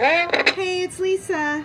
Hey, 0.00 0.82
it's 0.82 0.98
Lisa. 0.98 1.62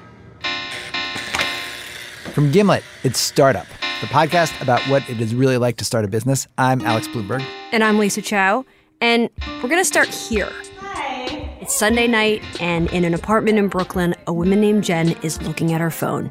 From 2.33 2.51
Gimlet, 2.51 2.83
it's 3.05 3.17
Startup, 3.17 3.65
the 4.01 4.07
podcast 4.07 4.61
about 4.61 4.81
what 4.89 5.09
it 5.09 5.21
is 5.21 5.33
really 5.33 5.55
like 5.57 5.77
to 5.77 5.85
start 5.85 6.03
a 6.03 6.09
business. 6.09 6.45
I'm 6.57 6.81
Alex 6.81 7.07
Blumberg. 7.07 7.41
And 7.71 7.81
I'm 7.81 7.97
Lisa 7.97 8.21
Chow. 8.21 8.65
And 8.99 9.29
we're 9.63 9.69
going 9.69 9.79
to 9.79 9.85
start 9.85 10.09
here. 10.09 10.51
Hi. 10.79 11.27
It's 11.61 11.73
Sunday 11.73 12.07
night, 12.07 12.43
and 12.61 12.91
in 12.91 13.05
an 13.05 13.13
apartment 13.13 13.57
in 13.57 13.69
Brooklyn, 13.69 14.13
a 14.27 14.33
woman 14.33 14.59
named 14.59 14.83
Jen 14.83 15.13
is 15.21 15.41
looking 15.43 15.71
at 15.71 15.79
her 15.79 15.89
phone. 15.89 16.29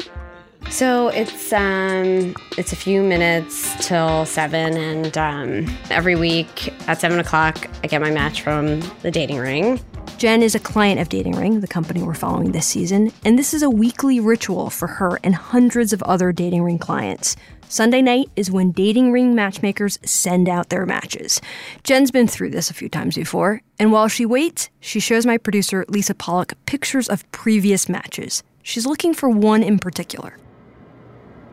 So 0.68 1.08
it's 1.08 1.54
um 1.54 2.34
it's 2.58 2.72
a 2.72 2.76
few 2.76 3.02
minutes 3.02 3.74
till 3.86 4.26
seven, 4.26 4.76
and 4.76 5.16
um, 5.16 5.74
every 5.88 6.16
week 6.16 6.70
at 6.86 7.00
seven 7.00 7.18
o'clock 7.18 7.66
I 7.82 7.86
get 7.86 8.02
my 8.02 8.10
match 8.10 8.42
from 8.42 8.80
the 9.00 9.10
dating 9.10 9.38
ring. 9.38 9.80
Jen 10.16 10.42
is 10.42 10.54
a 10.54 10.60
client 10.60 11.00
of 11.00 11.08
Dating 11.08 11.34
Ring, 11.36 11.60
the 11.60 11.66
company 11.66 12.00
we're 12.00 12.14
following 12.14 12.52
this 12.52 12.68
season, 12.68 13.12
and 13.24 13.36
this 13.36 13.52
is 13.52 13.62
a 13.62 13.68
weekly 13.68 14.20
ritual 14.20 14.70
for 14.70 14.86
her 14.86 15.18
and 15.24 15.34
hundreds 15.34 15.92
of 15.92 16.02
other 16.04 16.32
Dating 16.32 16.62
Ring 16.62 16.78
clients. 16.78 17.34
Sunday 17.68 18.00
night 18.00 18.30
is 18.36 18.50
when 18.50 18.70
Dating 18.70 19.10
Ring 19.10 19.34
matchmakers 19.34 19.98
send 20.04 20.48
out 20.48 20.68
their 20.68 20.86
matches. 20.86 21.40
Jen's 21.82 22.12
been 22.12 22.28
through 22.28 22.50
this 22.50 22.70
a 22.70 22.74
few 22.74 22.88
times 22.88 23.16
before, 23.16 23.60
and 23.78 23.90
while 23.90 24.06
she 24.06 24.24
waits, 24.24 24.70
she 24.78 25.00
shows 25.00 25.26
my 25.26 25.36
producer, 25.36 25.84
Lisa 25.88 26.14
Pollak, 26.14 26.54
pictures 26.64 27.08
of 27.08 27.30
previous 27.32 27.88
matches. 27.88 28.44
She's 28.62 28.86
looking 28.86 29.14
for 29.14 29.28
one 29.28 29.62
in 29.64 29.80
particular. 29.80 30.38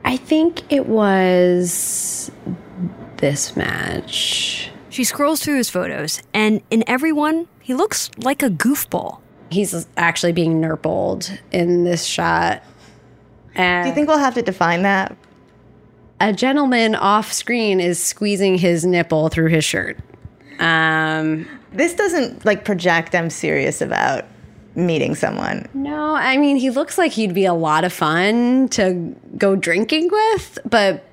I 0.05 0.17
think 0.17 0.71
it 0.71 0.85
was 0.85 2.31
this 3.17 3.57
match. 3.57 4.70
She 4.91 5.03
scrolls 5.03 5.41
through 5.41 5.57
his 5.57 5.69
photos, 5.69 6.21
and 6.33 6.61
in 6.69 6.83
every 6.85 7.11
one, 7.11 7.47
he 7.61 7.73
looks 7.73 8.11
like 8.17 8.43
a 8.43 8.49
goofball. 8.49 9.19
He's 9.49 9.87
actually 9.97 10.33
being 10.33 10.61
nurpled 10.61 11.35
in 11.51 11.83
this 11.85 12.03
shot. 12.05 12.61
And 13.55 13.85
Do 13.85 13.89
you 13.89 13.95
think 13.95 14.07
we'll 14.07 14.17
have 14.19 14.35
to 14.35 14.41
define 14.41 14.83
that? 14.83 15.15
a 16.19 16.31
gentleman 16.31 16.93
off 16.93 17.33
screen 17.33 17.79
is 17.79 18.01
squeezing 18.01 18.55
his 18.59 18.85
nipple 18.85 19.29
through 19.29 19.47
his 19.47 19.63
shirt. 19.65 19.97
Um, 20.59 21.47
This 21.73 21.95
doesn't 21.95 22.45
like 22.45 22.63
project 22.63 23.15
I'm 23.15 23.31
serious 23.31 23.81
about 23.81 24.25
meeting 24.75 25.15
someone. 25.15 25.67
No, 25.73 26.13
I 26.15 26.37
mean, 26.37 26.57
he 26.57 26.69
looks 26.69 26.97
like 26.99 27.11
he'd 27.11 27.33
be 27.33 27.45
a 27.45 27.55
lot 27.55 27.83
of 27.83 27.91
fun 27.91 28.67
to 28.69 29.15
go 29.37 29.55
drinking 29.55 30.09
with, 30.11 30.59
but 30.63 31.03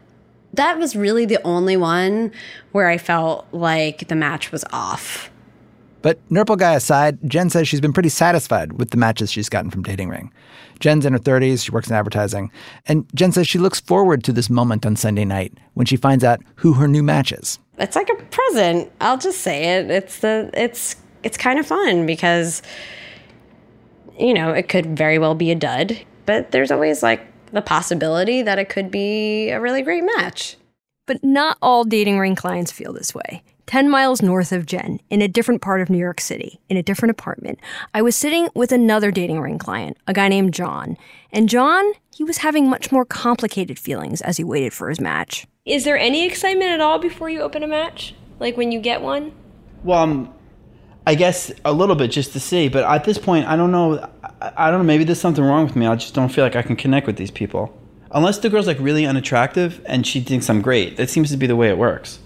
that 0.54 0.78
was 0.78 0.96
really 0.96 1.24
the 1.24 1.42
only 1.44 1.76
one 1.76 2.32
where 2.72 2.88
I 2.88 2.98
felt 2.98 3.46
like 3.52 4.08
the 4.08 4.16
match 4.16 4.50
was 4.52 4.64
off. 4.72 5.30
But 6.00 6.20
Nurple 6.30 6.56
guy 6.56 6.74
aside, 6.74 7.18
Jen 7.28 7.50
says 7.50 7.66
she's 7.66 7.80
been 7.80 7.92
pretty 7.92 8.08
satisfied 8.08 8.74
with 8.74 8.90
the 8.90 8.96
matches 8.96 9.32
she's 9.32 9.48
gotten 9.48 9.70
from 9.70 9.82
Dating 9.82 10.08
Ring. 10.08 10.32
Jen's 10.78 11.04
in 11.04 11.12
her 11.12 11.18
30s, 11.18 11.64
she 11.64 11.72
works 11.72 11.88
in 11.88 11.96
advertising, 11.96 12.52
and 12.86 13.04
Jen 13.14 13.32
says 13.32 13.48
she 13.48 13.58
looks 13.58 13.80
forward 13.80 14.22
to 14.24 14.32
this 14.32 14.48
moment 14.48 14.86
on 14.86 14.94
Sunday 14.94 15.24
night 15.24 15.52
when 15.74 15.86
she 15.86 15.96
finds 15.96 16.22
out 16.22 16.40
who 16.56 16.74
her 16.74 16.86
new 16.86 17.02
match 17.02 17.32
is. 17.32 17.58
It's 17.78 17.96
like 17.96 18.08
a 18.08 18.22
present. 18.24 18.92
I'll 19.00 19.18
just 19.18 19.40
say 19.40 19.78
it. 19.78 19.90
It's 19.90 20.20
the 20.20 20.50
it's 20.54 20.96
it's 21.24 21.36
kind 21.36 21.58
of 21.58 21.66
fun 21.66 22.06
because 22.06 22.62
you 24.18 24.34
know, 24.34 24.50
it 24.52 24.68
could 24.68 24.96
very 24.96 25.18
well 25.18 25.34
be 25.34 25.50
a 25.50 25.54
dud, 25.54 25.98
but 26.26 26.50
there's 26.50 26.70
always 26.70 27.02
like 27.02 27.20
the 27.52 27.62
possibility 27.62 28.42
that 28.42 28.58
it 28.58 28.68
could 28.68 28.90
be 28.90 29.50
a 29.50 29.60
really 29.60 29.82
great 29.82 30.04
match. 30.04 30.56
But 31.06 31.24
not 31.24 31.56
all 31.62 31.84
dating 31.84 32.18
ring 32.18 32.34
clients 32.34 32.72
feel 32.72 32.92
this 32.92 33.14
way. 33.14 33.42
10 33.68 33.90
miles 33.90 34.22
north 34.22 34.50
of 34.50 34.64
Jen, 34.64 34.98
in 35.10 35.20
a 35.20 35.28
different 35.28 35.60
part 35.60 35.82
of 35.82 35.90
New 35.90 35.98
York 35.98 36.22
City, 36.22 36.58
in 36.70 36.78
a 36.78 36.82
different 36.82 37.10
apartment, 37.10 37.60
I 37.92 38.00
was 38.00 38.16
sitting 38.16 38.48
with 38.54 38.72
another 38.72 39.10
dating 39.10 39.40
ring 39.40 39.58
client, 39.58 39.98
a 40.06 40.14
guy 40.14 40.28
named 40.28 40.54
John. 40.54 40.96
And 41.32 41.50
John, 41.50 41.84
he 42.14 42.24
was 42.24 42.38
having 42.38 42.70
much 42.70 42.90
more 42.90 43.04
complicated 43.04 43.78
feelings 43.78 44.22
as 44.22 44.38
he 44.38 44.44
waited 44.44 44.72
for 44.72 44.88
his 44.88 45.00
match. 45.00 45.46
Is 45.66 45.84
there 45.84 45.98
any 45.98 46.26
excitement 46.26 46.70
at 46.70 46.80
all 46.80 46.98
before 46.98 47.28
you 47.28 47.42
open 47.42 47.62
a 47.62 47.66
match? 47.66 48.14
Like 48.40 48.56
when 48.56 48.72
you 48.72 48.80
get 48.80 49.02
one? 49.02 49.32
Well, 49.84 49.98
um, 49.98 50.34
I 51.06 51.14
guess 51.14 51.52
a 51.64 51.72
little 51.72 51.94
bit 51.94 52.10
just 52.10 52.32
to 52.32 52.40
see, 52.40 52.68
but 52.68 52.84
at 52.84 53.04
this 53.04 53.18
point, 53.18 53.46
I 53.46 53.56
don't 53.56 53.70
know. 53.70 54.10
I, 54.40 54.52
I 54.56 54.70
don't 54.70 54.80
know. 54.80 54.86
Maybe 54.86 55.04
there's 55.04 55.20
something 55.20 55.44
wrong 55.44 55.64
with 55.64 55.76
me. 55.76 55.86
I 55.86 55.94
just 55.94 56.14
don't 56.14 56.28
feel 56.28 56.44
like 56.44 56.56
I 56.56 56.62
can 56.62 56.76
connect 56.76 57.06
with 57.06 57.16
these 57.16 57.30
people. 57.30 57.76
Unless 58.10 58.38
the 58.38 58.48
girl's 58.48 58.66
like 58.66 58.78
really 58.80 59.06
unattractive 59.06 59.82
and 59.86 60.06
she 60.06 60.20
thinks 60.20 60.48
I'm 60.48 60.62
great. 60.62 60.96
That 60.96 61.10
seems 61.10 61.30
to 61.30 61.36
be 61.36 61.46
the 61.46 61.56
way 61.56 61.68
it 61.68 61.78
works. 61.78 62.20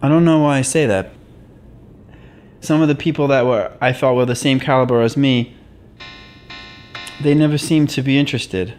I 0.00 0.08
don't 0.08 0.24
know 0.24 0.40
why 0.40 0.58
I 0.58 0.62
say 0.62 0.86
that. 0.86 1.10
Some 2.60 2.80
of 2.80 2.88
the 2.88 2.94
people 2.94 3.28
that 3.28 3.44
were 3.44 3.76
I 3.80 3.92
thought 3.92 4.14
were 4.14 4.24
the 4.24 4.34
same 4.34 4.60
caliber 4.60 5.02
as 5.02 5.16
me, 5.16 5.56
they 7.20 7.34
never 7.34 7.58
seemed 7.58 7.90
to 7.90 8.02
be 8.02 8.18
interested. 8.18 8.74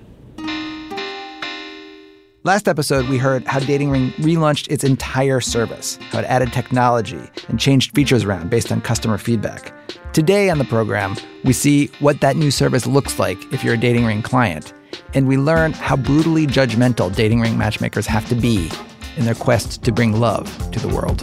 Last 2.45 2.67
episode, 2.67 3.07
we 3.07 3.17
heard 3.17 3.47
how 3.47 3.59
Dating 3.59 3.89
Ring 3.89 4.11
relaunched 4.19 4.69
its 4.69 4.83
entire 4.83 5.39
service, 5.39 5.97
how 6.11 6.19
it 6.19 6.25
added 6.25 6.51
technology 6.51 7.21
and 7.47 7.57
changed 7.57 7.95
features 7.95 8.25
around 8.25 8.49
based 8.49 8.69
on 8.69 8.81
customer 8.81 9.17
feedback. 9.17 9.73
Today 10.11 10.49
on 10.49 10.57
the 10.57 10.65
program, 10.65 11.15
we 11.45 11.53
see 11.53 11.87
what 12.01 12.19
that 12.19 12.35
new 12.35 12.51
service 12.51 12.85
looks 12.85 13.17
like 13.17 13.37
if 13.53 13.63
you're 13.63 13.75
a 13.75 13.77
Dating 13.77 14.03
Ring 14.05 14.21
client, 14.21 14.73
and 15.13 15.25
we 15.25 15.37
learn 15.37 15.71
how 15.71 15.95
brutally 15.95 16.45
judgmental 16.45 17.15
Dating 17.15 17.39
Ring 17.39 17.57
matchmakers 17.57 18.05
have 18.07 18.27
to 18.27 18.35
be 18.35 18.69
in 19.15 19.23
their 19.23 19.35
quest 19.35 19.81
to 19.83 19.93
bring 19.93 20.11
love 20.19 20.69
to 20.71 20.81
the 20.81 20.93
world. 20.93 21.21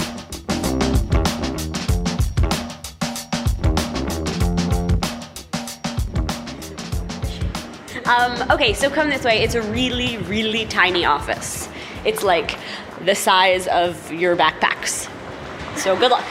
Okay, 8.50 8.72
so 8.72 8.90
come 8.90 9.10
this 9.10 9.24
way. 9.24 9.42
It's 9.42 9.54
a 9.54 9.62
really, 9.62 10.18
really 10.18 10.66
tiny 10.66 11.04
office. 11.04 11.68
It's 12.04 12.22
like 12.22 12.58
the 13.04 13.14
size 13.14 13.66
of 13.68 14.12
your 14.12 14.36
backpacks. 14.36 15.10
So 15.76 15.96
good 15.96 16.10
luck. 16.10 16.24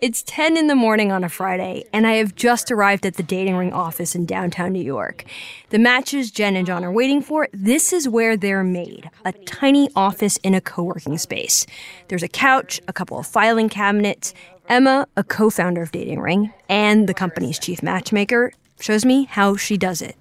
It's 0.00 0.22
10 0.26 0.58
in 0.58 0.66
the 0.66 0.74
morning 0.74 1.10
on 1.12 1.24
a 1.24 1.30
Friday, 1.30 1.84
and 1.90 2.06
I 2.06 2.14
have 2.14 2.34
just 2.34 2.70
arrived 2.70 3.06
at 3.06 3.14
the 3.14 3.22
dating 3.22 3.56
ring 3.56 3.72
office 3.72 4.14
in 4.14 4.26
downtown 4.26 4.74
New 4.74 4.82
York. 4.82 5.24
The 5.70 5.78
matches 5.78 6.30
Jen 6.30 6.56
and 6.56 6.66
John 6.66 6.84
are 6.84 6.92
waiting 6.92 7.22
for, 7.22 7.48
this 7.54 7.90
is 7.90 8.06
where 8.06 8.36
they're 8.36 8.62
made 8.62 9.08
a 9.24 9.32
tiny 9.32 9.88
office 9.96 10.36
in 10.38 10.52
a 10.52 10.60
co 10.60 10.82
working 10.82 11.16
space. 11.16 11.64
There's 12.08 12.22
a 12.22 12.28
couch, 12.28 12.82
a 12.86 12.92
couple 12.92 13.18
of 13.18 13.26
filing 13.26 13.70
cabinets. 13.70 14.34
Emma, 14.68 15.06
a 15.16 15.24
co 15.24 15.48
founder 15.48 15.80
of 15.80 15.92
Dating 15.92 16.20
Ring, 16.20 16.52
and 16.68 17.06
the 17.08 17.14
company's 17.14 17.58
chief 17.58 17.82
matchmaker, 17.82 18.52
shows 18.84 19.04
me 19.04 19.24
how 19.24 19.56
she 19.56 19.76
does 19.76 20.02
it. 20.02 20.16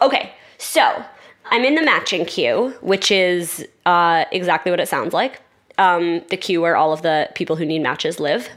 Okay, 0.00 0.32
so 0.58 1.04
I'm 1.46 1.64
in 1.64 1.74
the 1.74 1.82
matching 1.82 2.24
queue, 2.24 2.74
which 2.80 3.10
is 3.10 3.66
uh, 3.86 4.24
exactly 4.30 4.70
what 4.70 4.80
it 4.80 4.88
sounds 4.88 5.12
like 5.12 5.40
um, 5.78 6.22
the 6.28 6.36
queue 6.36 6.60
where 6.60 6.76
all 6.76 6.92
of 6.92 7.02
the 7.02 7.28
people 7.34 7.56
who 7.56 7.64
need 7.64 7.80
matches 7.80 8.20
live. 8.20 8.48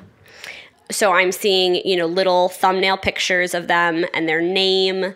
So 0.91 1.13
I'm 1.13 1.31
seeing, 1.31 1.75
you 1.87 1.95
know, 1.95 2.05
little 2.05 2.49
thumbnail 2.49 2.97
pictures 2.97 3.53
of 3.53 3.67
them 3.67 4.05
and 4.13 4.29
their 4.29 4.41
name, 4.41 5.15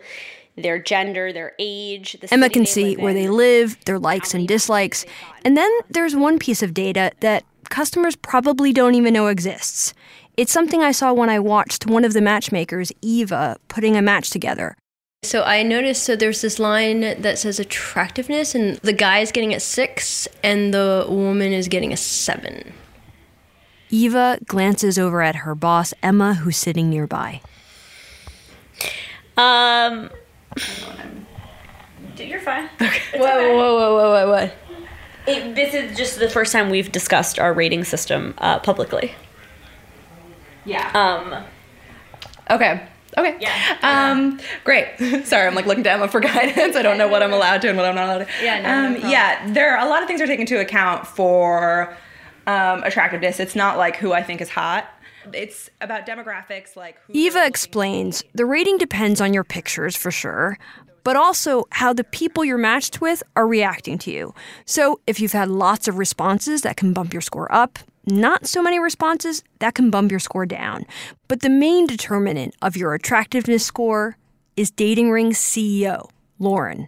their 0.57 0.79
gender, 0.79 1.31
their 1.31 1.53
age. 1.59 2.17
The 2.19 2.33
Emma 2.33 2.49
can 2.49 2.66
see 2.66 2.95
where 2.95 3.13
they 3.13 3.27
live, 3.27 3.77
their 3.85 3.99
likes 3.99 4.33
and 4.33 4.47
dislikes. 4.47 5.05
And 5.45 5.55
then 5.55 5.69
there's 5.89 6.16
one 6.16 6.39
piece 6.39 6.63
of 6.63 6.73
data 6.73 7.11
that 7.19 7.43
customers 7.69 8.16
probably 8.16 8.73
don't 8.73 8.95
even 8.95 9.13
know 9.13 9.27
exists. 9.27 9.93
It's 10.39 10.53
something 10.53 10.81
I 10.81 10.94
saw 10.94 11.11
when 11.11 11.29
I 11.29 11.38
watched 11.38 11.85
one 11.85 12.05
of 12.05 12.13
the 12.13 12.22
matchmakers, 12.22 12.94
Eva, 13.01 13.57
putting 13.67 13.97
a 13.97 14.01
match 14.01 14.29
together. 14.29 14.77
So 15.22 15.44
I 15.44 15.63
noticed 15.63 16.03
so 16.03 16.16
there's 16.16 16.39
this 16.39 16.59
line 16.59 17.01
that 17.01 17.38
says 17.38 17.59
attractiveness, 17.59 18.55
and 18.55 18.78
the 18.78 18.94
guy 18.94 19.19
is 19.19 19.33
getting 19.33 19.53
a 19.53 19.59
six, 19.59 20.29
and 20.41 20.73
the 20.73 21.05
woman 21.09 21.51
is 21.51 21.67
getting 21.67 21.91
a 21.91 21.97
seven. 21.97 22.72
Eva 23.89 24.39
glances 24.45 24.97
over 24.97 25.22
at 25.22 25.35
her 25.35 25.55
boss, 25.55 25.94
Emma, 26.01 26.35
who's 26.35 26.55
sitting 26.55 26.90
nearby. 26.90 27.41
Um, 29.35 30.09
you're 32.16 32.40
fine. 32.40 32.69
Okay. 32.81 33.19
Whoa, 33.19 33.28
whoa, 33.28 33.75
whoa, 33.75 33.93
whoa, 33.93 34.11
whoa, 34.14 34.47
whoa! 34.47 34.52
It, 35.28 35.55
this 35.55 35.73
is 35.73 35.97
just 35.97 36.17
the 36.17 36.29
first 36.29 36.53
time 36.53 36.69
we've 36.69 36.93
discussed 36.93 37.40
our 37.40 37.52
rating 37.52 37.84
system 37.84 38.35
uh, 38.37 38.59
publicly. 38.59 39.16
Yeah. 40.69 40.91
Um, 40.93 41.43
Okay. 42.51 42.81
Okay. 43.17 43.37
Yeah. 43.39 43.77
Um. 43.83 44.39
Great. 44.63 44.87
Sorry, 45.25 45.47
I'm 45.47 45.55
like 45.55 45.66
looking 45.66 45.83
to 45.83 45.91
Emma 45.91 46.07
for 46.07 46.19
guidance. 46.31 46.75
I 46.75 46.81
don't 46.81 46.97
know 46.97 47.07
what 47.07 47.21
I'm 47.23 47.33
allowed 47.33 47.61
to 47.61 47.67
and 47.69 47.77
what 47.77 47.85
I'm 47.85 47.95
not 47.95 48.05
allowed 48.05 48.17
to. 48.19 48.27
Yeah, 48.43 48.61
no, 48.61 48.67
no 48.69 48.87
Um. 48.87 48.93
problem. 48.93 49.11
yeah. 49.11 49.51
There 49.53 49.75
are 49.77 49.85
a 49.85 49.89
lot 49.89 50.01
of 50.01 50.07
things 50.07 50.21
are 50.21 50.27
taken 50.27 50.41
into 50.41 50.59
account 50.59 51.05
for 51.07 51.95
um, 52.47 52.83
attractiveness. 52.83 53.39
It's 53.39 53.55
not 53.55 53.77
like 53.77 53.95
who 53.97 54.13
I 54.13 54.23
think 54.23 54.41
is 54.41 54.49
hot. 54.49 54.85
It's 55.33 55.69
about 55.81 56.07
demographics, 56.07 56.75
like 56.75 56.97
who 57.05 57.13
Eva 57.13 57.45
explains 57.45 58.23
the 58.33 58.45
rating 58.45 58.77
depends 58.79 59.21
on 59.21 59.33
your 59.33 59.43
pictures 59.43 59.95
for 59.95 60.09
sure, 60.11 60.57
but 61.03 61.16
also 61.16 61.66
how 61.71 61.93
the 61.93 62.03
people 62.05 62.43
you're 62.45 62.57
matched 62.57 62.99
with 63.01 63.21
are 63.35 63.45
reacting 63.47 63.97
to 63.99 64.11
you. 64.11 64.33
So 64.66 64.99
if 65.05 65.19
you've 65.19 65.33
had 65.33 65.49
lots 65.49 65.87
of 65.87 65.97
responses, 65.99 66.61
that 66.61 66.77
can 66.77 66.93
bump 66.93 67.13
your 67.13 67.21
score 67.21 67.51
up. 67.53 67.77
Not 68.05 68.46
so 68.46 68.61
many 68.61 68.79
responses, 68.79 69.43
that 69.59 69.75
can 69.75 69.90
bump 69.90 70.11
your 70.11 70.19
score 70.19 70.46
down. 70.46 70.85
But 71.28 71.41
the 71.41 71.49
main 71.49 71.87
determinant 71.87 72.55
of 72.61 72.75
your 72.75 72.93
attractiveness 72.93 73.66
score 73.66 74.17
is 74.55 74.72
Dating 74.72 75.11
Ring's 75.11 75.37
CEO, 75.37 76.09
Lauren. 76.37 76.87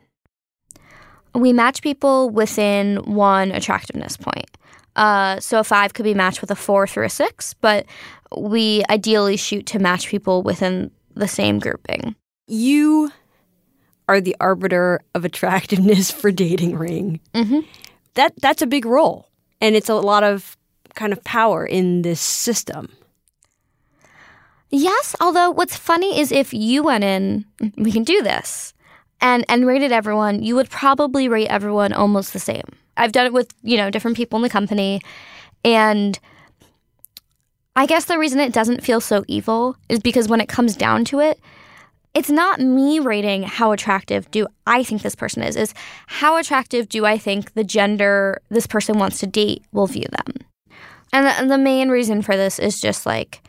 We 1.34 1.54
match 1.54 1.82
people 1.82 2.30
within 2.30 2.98
one 2.98 3.52
attractiveness 3.52 4.18
point. 4.18 4.50
Uh, 4.96 5.40
so 5.40 5.60
a 5.60 5.64
five 5.64 5.94
could 5.94 6.04
be 6.04 6.14
matched 6.14 6.42
with 6.42 6.52
a 6.52 6.56
four 6.56 6.86
through 6.86 7.06
a 7.06 7.10
six, 7.10 7.54
but 7.54 7.86
we 8.36 8.84
ideally 8.90 9.38
shoot 9.38 9.66
to 9.68 9.80
match 9.80 10.08
people 10.08 10.44
within 10.44 10.92
the 11.16 11.28
same 11.28 11.60
grouping. 11.60 12.16
You 12.48 13.12
are 14.08 14.20
the 14.20 14.36
arbiter 14.40 15.02
of 15.16 15.24
attractiveness 15.24 16.12
for 16.22 16.32
Dating 16.32 16.78
Ring. 16.78 17.20
Mm-hmm. 17.34 17.60
That 18.16 18.34
that's 18.42 18.62
a 18.62 18.68
big 18.68 18.86
role, 18.86 19.30
and 19.62 19.76
it's 19.76 19.88
a 19.88 19.96
lot 19.96 20.24
of 20.24 20.58
kind 20.96 21.14
of 21.14 21.24
power 21.24 21.66
in 21.66 22.02
this 22.02 22.22
system. 22.22 22.90
Yes, 24.70 25.16
although 25.20 25.52
what's 25.52 25.76
funny 25.76 26.20
is 26.20 26.32
if 26.32 26.54
you 26.54 26.84
went 26.84 27.04
in, 27.04 27.46
we 27.76 27.92
can 27.92 28.04
do 28.04 28.22
this, 28.22 28.74
and 29.20 29.44
and 29.50 29.68
rated 29.68 29.92
everyone, 29.92 30.42
you 30.42 30.56
would 30.56 30.70
probably 30.70 31.28
rate 31.28 31.50
everyone 31.50 31.92
almost 31.92 32.32
the 32.32 32.40
same. 32.40 32.64
I've 32.96 33.12
done 33.12 33.26
it 33.26 33.34
with 33.34 33.54
you 33.64 33.76
know 33.76 33.90
different 33.90 34.16
people 34.16 34.38
in 34.38 34.44
the 34.44 34.50
company, 34.50 35.02
and 35.66 36.18
I 37.76 37.86
guess 37.86 38.06
the 38.06 38.18
reason 38.18 38.40
it 38.40 38.54
doesn't 38.54 38.84
feel 38.84 39.02
so 39.02 39.26
evil 39.28 39.76
is 39.90 40.00
because 40.00 40.30
when 40.30 40.42
it 40.42 40.48
comes 40.48 40.76
down 40.76 41.04
to 41.06 41.20
it, 41.20 41.40
it's 42.14 42.30
not 42.30 42.60
me 42.60 43.00
rating 43.00 43.44
how 43.44 43.72
attractive 43.72 44.30
do 44.32 44.48
I 44.68 44.84
think 44.84 45.02
this 45.02 45.16
person 45.16 45.44
is, 45.44 45.56
is 45.56 45.74
how 46.08 46.38
attractive 46.38 46.90
do 46.90 47.06
I 47.06 47.18
think 47.18 47.54
the 47.54 47.64
gender 47.64 48.42
this 48.50 48.68
person 48.68 48.98
wants 49.00 49.20
to 49.20 49.28
date 49.28 49.64
will 49.72 49.88
view 49.88 50.06
them. 50.12 50.46
And 51.14 51.26
the, 51.26 51.56
the 51.56 51.58
main 51.58 51.90
reason 51.90 52.22
for 52.22 52.38
this 52.38 52.60
is 52.60 52.80
just 52.80 53.06
like 53.06 53.42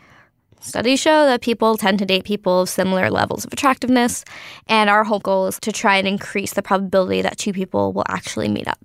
studies 0.60 1.00
show 1.00 1.26
that 1.26 1.42
people 1.42 1.76
tend 1.76 1.98
to 1.98 2.06
date 2.06 2.24
people 2.24 2.62
of 2.62 2.68
similar 2.68 3.10
levels 3.10 3.44
of 3.44 3.52
attractiveness, 3.52 4.24
and 4.68 4.88
our 4.90 5.04
whole 5.04 5.20
goal 5.20 5.46
is 5.46 5.58
to 5.60 5.72
try 5.72 5.96
and 5.96 6.08
increase 6.08 6.54
the 6.54 6.62
probability 6.62 7.22
that 7.22 7.38
two 7.38 7.52
people 7.52 7.92
will 7.92 8.04
actually 8.08 8.48
meet 8.48 8.68
up. 8.68 8.78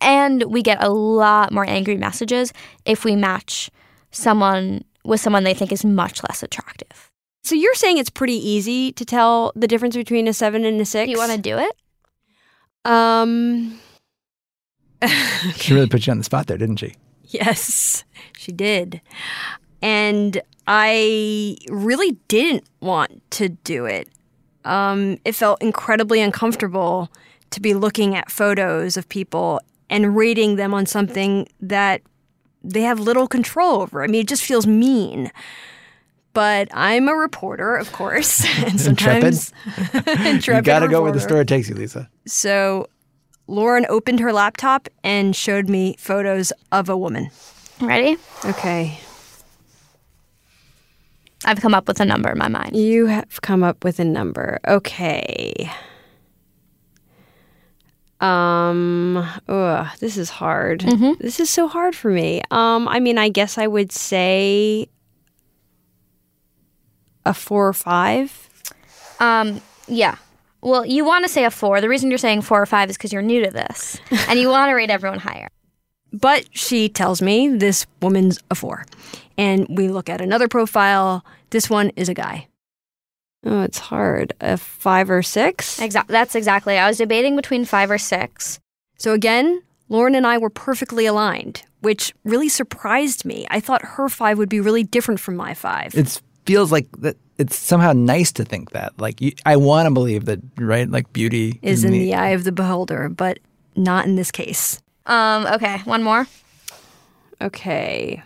And 0.00 0.44
we 0.44 0.62
get 0.62 0.82
a 0.82 0.90
lot 0.90 1.52
more 1.52 1.68
angry 1.68 1.96
messages 1.96 2.52
if 2.84 3.04
we 3.04 3.16
match 3.16 3.70
someone 4.10 4.84
with 5.04 5.20
someone 5.20 5.44
they 5.44 5.54
think 5.54 5.72
is 5.72 5.84
much 5.84 6.22
less 6.28 6.42
attractive. 6.42 7.10
So 7.44 7.54
you're 7.54 7.74
saying 7.74 7.98
it's 7.98 8.10
pretty 8.10 8.34
easy 8.34 8.92
to 8.92 9.04
tell 9.04 9.52
the 9.54 9.68
difference 9.68 9.94
between 9.94 10.26
a 10.26 10.32
seven 10.32 10.64
and 10.64 10.80
a 10.80 10.84
six? 10.84 11.06
Do 11.06 11.12
you 11.12 11.18
want 11.18 11.32
to 11.32 11.38
do 11.38 11.58
it? 11.58 11.72
Um. 12.84 13.78
She 15.56 15.74
really 15.74 15.88
put 15.88 16.06
you 16.06 16.10
on 16.10 16.18
the 16.18 16.24
spot 16.24 16.46
there, 16.46 16.58
didn't 16.58 16.78
she? 16.78 16.94
Yes, 17.36 18.04
she 18.36 18.52
did. 18.52 19.00
And 19.82 20.40
I 20.66 21.56
really 21.68 22.12
didn't 22.28 22.64
want 22.80 23.28
to 23.32 23.50
do 23.50 23.84
it. 23.86 24.08
Um, 24.64 25.18
it 25.24 25.34
felt 25.34 25.62
incredibly 25.62 26.20
uncomfortable 26.20 27.10
to 27.50 27.60
be 27.60 27.74
looking 27.74 28.16
at 28.16 28.30
photos 28.30 28.96
of 28.96 29.08
people 29.08 29.60
and 29.88 30.16
rating 30.16 30.56
them 30.56 30.74
on 30.74 30.86
something 30.86 31.46
that 31.60 32.02
they 32.64 32.82
have 32.82 32.98
little 32.98 33.28
control 33.28 33.82
over. 33.82 34.02
I 34.02 34.08
mean, 34.08 34.22
it 34.22 34.28
just 34.28 34.42
feels 34.42 34.66
mean. 34.66 35.30
But 36.32 36.68
I'm 36.72 37.08
a 37.08 37.14
reporter, 37.14 37.76
of 37.76 37.92
course, 37.92 38.44
and 38.64 38.80
sometimes 38.80 39.52
you 39.94 40.02
intrepid 40.24 40.64
got 40.64 40.80
to 40.80 40.88
go 40.88 41.02
where 41.02 41.12
the 41.12 41.20
story 41.20 41.44
takes 41.44 41.68
you, 41.68 41.74
Lisa. 41.76 42.10
So 42.26 42.88
Lauren 43.46 43.86
opened 43.88 44.20
her 44.20 44.32
laptop 44.32 44.88
and 45.04 45.34
showed 45.36 45.68
me 45.68 45.96
photos 45.98 46.52
of 46.72 46.88
a 46.88 46.96
woman. 46.96 47.30
Ready? 47.80 48.16
Okay. 48.44 48.98
I've 51.44 51.60
come 51.60 51.74
up 51.74 51.86
with 51.86 52.00
a 52.00 52.04
number 52.04 52.30
in 52.30 52.38
my 52.38 52.48
mind. 52.48 52.74
You 52.74 53.06
have 53.06 53.40
come 53.42 53.62
up 53.62 53.84
with 53.84 54.00
a 54.00 54.04
number. 54.04 54.58
Okay. 54.66 55.70
Um, 58.20 59.18
ugh, 59.46 59.86
this 60.00 60.16
is 60.16 60.30
hard. 60.30 60.80
This 61.20 61.38
is 61.38 61.50
so 61.50 61.68
hard 61.68 61.94
for 61.94 62.10
me. 62.10 62.40
Um, 62.50 62.88
I 62.88 62.98
mean, 62.98 63.18
I 63.18 63.28
guess 63.28 63.58
I 63.58 63.66
would 63.66 63.92
say 63.92 64.88
a 67.26 67.34
four 67.34 67.68
or 67.68 67.74
five. 67.74 68.48
Um, 69.20 69.60
yeah. 69.86 70.16
Well, 70.66 70.84
you 70.84 71.04
want 71.04 71.24
to 71.24 71.28
say 71.28 71.44
a 71.44 71.50
four. 71.52 71.80
The 71.80 71.88
reason 71.88 72.10
you're 72.10 72.18
saying 72.18 72.42
four 72.42 72.60
or 72.60 72.66
five 72.66 72.90
is 72.90 72.96
because 72.96 73.12
you're 73.12 73.22
new 73.22 73.44
to 73.44 73.52
this, 73.52 74.00
and 74.28 74.36
you 74.36 74.48
want 74.48 74.68
to 74.68 74.74
rate 74.74 74.90
everyone 74.90 75.20
higher. 75.20 75.46
But 76.12 76.48
she 76.50 76.88
tells 76.88 77.22
me 77.22 77.48
this 77.48 77.86
woman's 78.02 78.40
a 78.50 78.56
four. 78.56 78.84
And 79.38 79.68
we 79.68 79.86
look 79.86 80.08
at 80.08 80.20
another 80.20 80.48
profile. 80.48 81.24
This 81.50 81.70
one 81.70 81.90
is 81.90 82.08
a 82.08 82.14
guy. 82.14 82.48
Oh, 83.44 83.62
it's 83.62 83.78
hard. 83.78 84.32
A 84.40 84.56
five 84.56 85.08
or 85.08 85.22
six? 85.22 85.78
Exactly. 85.78 86.12
That's 86.12 86.34
exactly. 86.34 86.76
I 86.76 86.88
was 86.88 86.98
debating 86.98 87.36
between 87.36 87.64
five 87.64 87.88
or 87.88 87.98
six. 87.98 88.58
So 88.98 89.12
again, 89.12 89.62
Lauren 89.88 90.16
and 90.16 90.26
I 90.26 90.36
were 90.36 90.50
perfectly 90.50 91.06
aligned, 91.06 91.62
which 91.80 92.12
really 92.24 92.48
surprised 92.48 93.24
me. 93.24 93.46
I 93.50 93.60
thought 93.60 93.82
her 93.82 94.08
five 94.08 94.36
would 94.38 94.48
be 94.48 94.58
really 94.58 94.82
different 94.82 95.20
from 95.20 95.36
my 95.36 95.54
five. 95.54 95.94
It 95.94 96.20
feels 96.44 96.72
like 96.72 96.88
that. 96.98 97.16
It's 97.38 97.56
somehow 97.56 97.92
nice 97.92 98.32
to 98.32 98.44
think 98.44 98.70
that. 98.70 98.98
Like 98.98 99.20
you, 99.20 99.32
I 99.44 99.56
want 99.56 99.86
to 99.86 99.90
believe 99.92 100.24
that, 100.24 100.40
right? 100.56 100.88
Like 100.90 101.12
beauty 101.12 101.58
is 101.62 101.84
in 101.84 101.92
the 101.92 102.14
eye 102.14 102.30
of 102.30 102.44
the 102.44 102.52
beholder, 102.52 103.08
but 103.08 103.38
not 103.74 104.06
in 104.06 104.16
this 104.16 104.30
case. 104.30 104.80
Um. 105.06 105.46
Okay. 105.46 105.78
One 105.84 106.02
more. 106.02 106.26
Okay. 107.40 108.22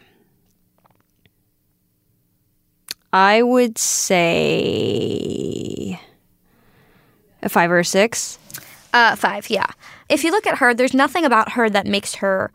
I 3.12 3.42
would 3.42 3.76
say 3.76 4.30
a 7.42 7.48
five 7.48 7.70
or 7.70 7.80
a 7.80 7.84
six. 7.84 8.38
Uh, 8.92 9.16
five. 9.16 9.50
Yeah. 9.50 9.66
If 10.08 10.24
you 10.24 10.30
look 10.32 10.46
at 10.46 10.58
her, 10.58 10.74
there's 10.74 10.94
nothing 10.94 11.24
about 11.24 11.52
her 11.52 11.70
that 11.70 11.86
makes 11.86 12.16
her 12.16 12.50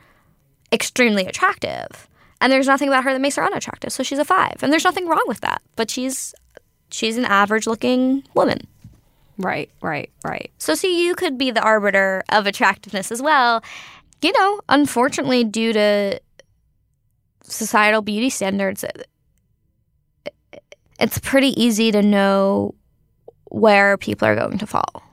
extremely 0.71 1.25
attractive, 1.25 2.07
and 2.41 2.51
there's 2.51 2.67
nothing 2.67 2.89
about 2.89 3.03
her 3.05 3.13
that 3.13 3.21
makes 3.21 3.35
her 3.37 3.43
unattractive. 3.43 3.91
So 3.91 4.03
she's 4.03 4.19
a 4.19 4.25
five, 4.25 4.57
and 4.61 4.71
there's 4.71 4.83
nothing 4.83 5.07
wrong 5.07 5.23
with 5.27 5.41
that. 5.41 5.61
But 5.75 5.89
she's 5.89 6.33
she's 6.95 7.17
an 7.17 7.25
average-looking 7.25 8.23
woman. 8.33 8.59
Right, 9.37 9.69
right, 9.81 10.09
right. 10.23 10.49
So 10.57 10.75
see, 10.75 11.05
you 11.05 11.13
could 11.13 11.37
be 11.37 11.51
the 11.51 11.61
arbiter 11.61 12.23
of 12.29 12.47
attractiveness 12.47 13.11
as 13.11 13.21
well. 13.21 13.61
You 14.21 14.31
know, 14.39 14.61
unfortunately, 14.69 15.43
due 15.43 15.73
to 15.73 16.21
societal 17.43 18.01
beauty 18.01 18.29
standards, 18.29 18.85
it's 20.99 21.19
pretty 21.19 21.61
easy 21.61 21.91
to 21.91 22.01
know 22.01 22.73
where 23.51 23.97
people 23.97 24.25
are 24.27 24.35
going 24.35 24.57
to 24.57 24.65
fall. 24.65 25.03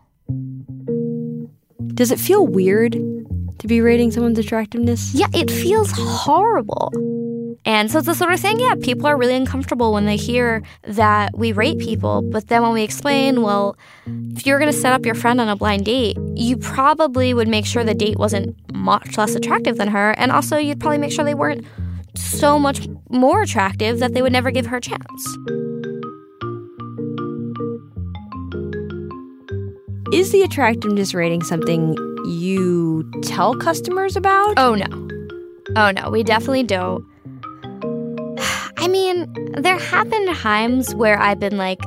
Does 1.95 2.13
it 2.13 2.21
feel 2.21 2.47
weird 2.47 2.93
to 2.93 3.67
be 3.67 3.81
rating 3.81 4.13
someone's 4.13 4.39
attractiveness? 4.39 5.15
Yeah, 5.15 5.27
it 5.35 5.51
feels 5.51 5.91
horrible. 5.95 6.93
And 7.65 7.91
so 7.91 7.99
it's 7.99 8.07
the 8.07 8.15
sort 8.15 8.33
of 8.33 8.41
thing, 8.41 8.59
yeah, 8.61 8.75
people 8.81 9.07
are 9.07 9.17
really 9.17 9.35
uncomfortable 9.35 9.93
when 9.93 10.07
they 10.07 10.17
hear 10.17 10.63
that 10.83 11.37
we 11.37 11.53
rate 11.53 11.79
people. 11.79 12.23
But 12.23 12.49
then 12.49 12.63
when 12.63 12.73
we 12.73 12.83
explain, 12.83 13.43
well, 13.43 13.77
if 14.07 14.47
you're 14.47 14.59
going 14.59 14.71
to 14.71 14.77
set 14.77 14.93
up 14.93 15.05
your 15.07 15.15
friend 15.15 15.41
on 15.41 15.49
a 15.49 15.57
blind 15.57 15.85
date, 15.85 16.17
you 16.35 16.57
probably 16.57 17.35
would 17.35 17.49
make 17.49 17.67
sure 17.67 17.85
the 17.85 17.95
date 17.95 18.19
wasn't 18.19 18.57
much 18.73 19.17
less 19.17 19.35
attractive 19.35 19.77
than 19.77 19.89
her. 19.89 20.13
And 20.13 20.33
also, 20.33 20.57
you'd 20.57 20.81
probably 20.81 20.99
make 20.99 21.13
sure 21.13 21.25
they 21.25 21.35
weren't 21.35 21.67
so 22.15 22.59
much 22.59 22.89
more 23.11 23.43
attractive 23.43 23.99
that 24.01 24.15
they 24.15 24.23
would 24.23 24.33
never 24.33 24.51
give 24.51 24.67
her 24.67 24.77
a 24.77 24.81
chance. 24.81 25.27
Is 30.13 30.31
the 30.31 30.43
attractiveness 30.43 31.15
rating 31.15 31.43
something 31.43 31.95
you 32.27 33.11
tell 33.23 33.55
customers 33.55 34.15
about? 34.15 34.59
Oh, 34.59 34.75
no. 34.75 35.09
Oh, 35.75 35.91
no, 35.91 36.11
we 36.11 36.23
definitely 36.23 36.65
don't. 36.65 37.03
I 38.83 38.89
mean, 38.89 39.33
there 39.53 39.79
have 39.79 40.11
been 40.11 40.35
times 40.35 40.93
where 40.97 41.17
I've 41.17 41.39
been 41.39 41.57
like, 41.57 41.81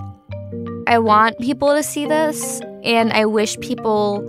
I 0.87 0.97
want 0.97 1.37
people 1.39 1.75
to 1.75 1.83
see 1.83 2.05
this, 2.05 2.61
and 2.85 3.11
I 3.11 3.25
wish 3.25 3.59
people 3.59 4.23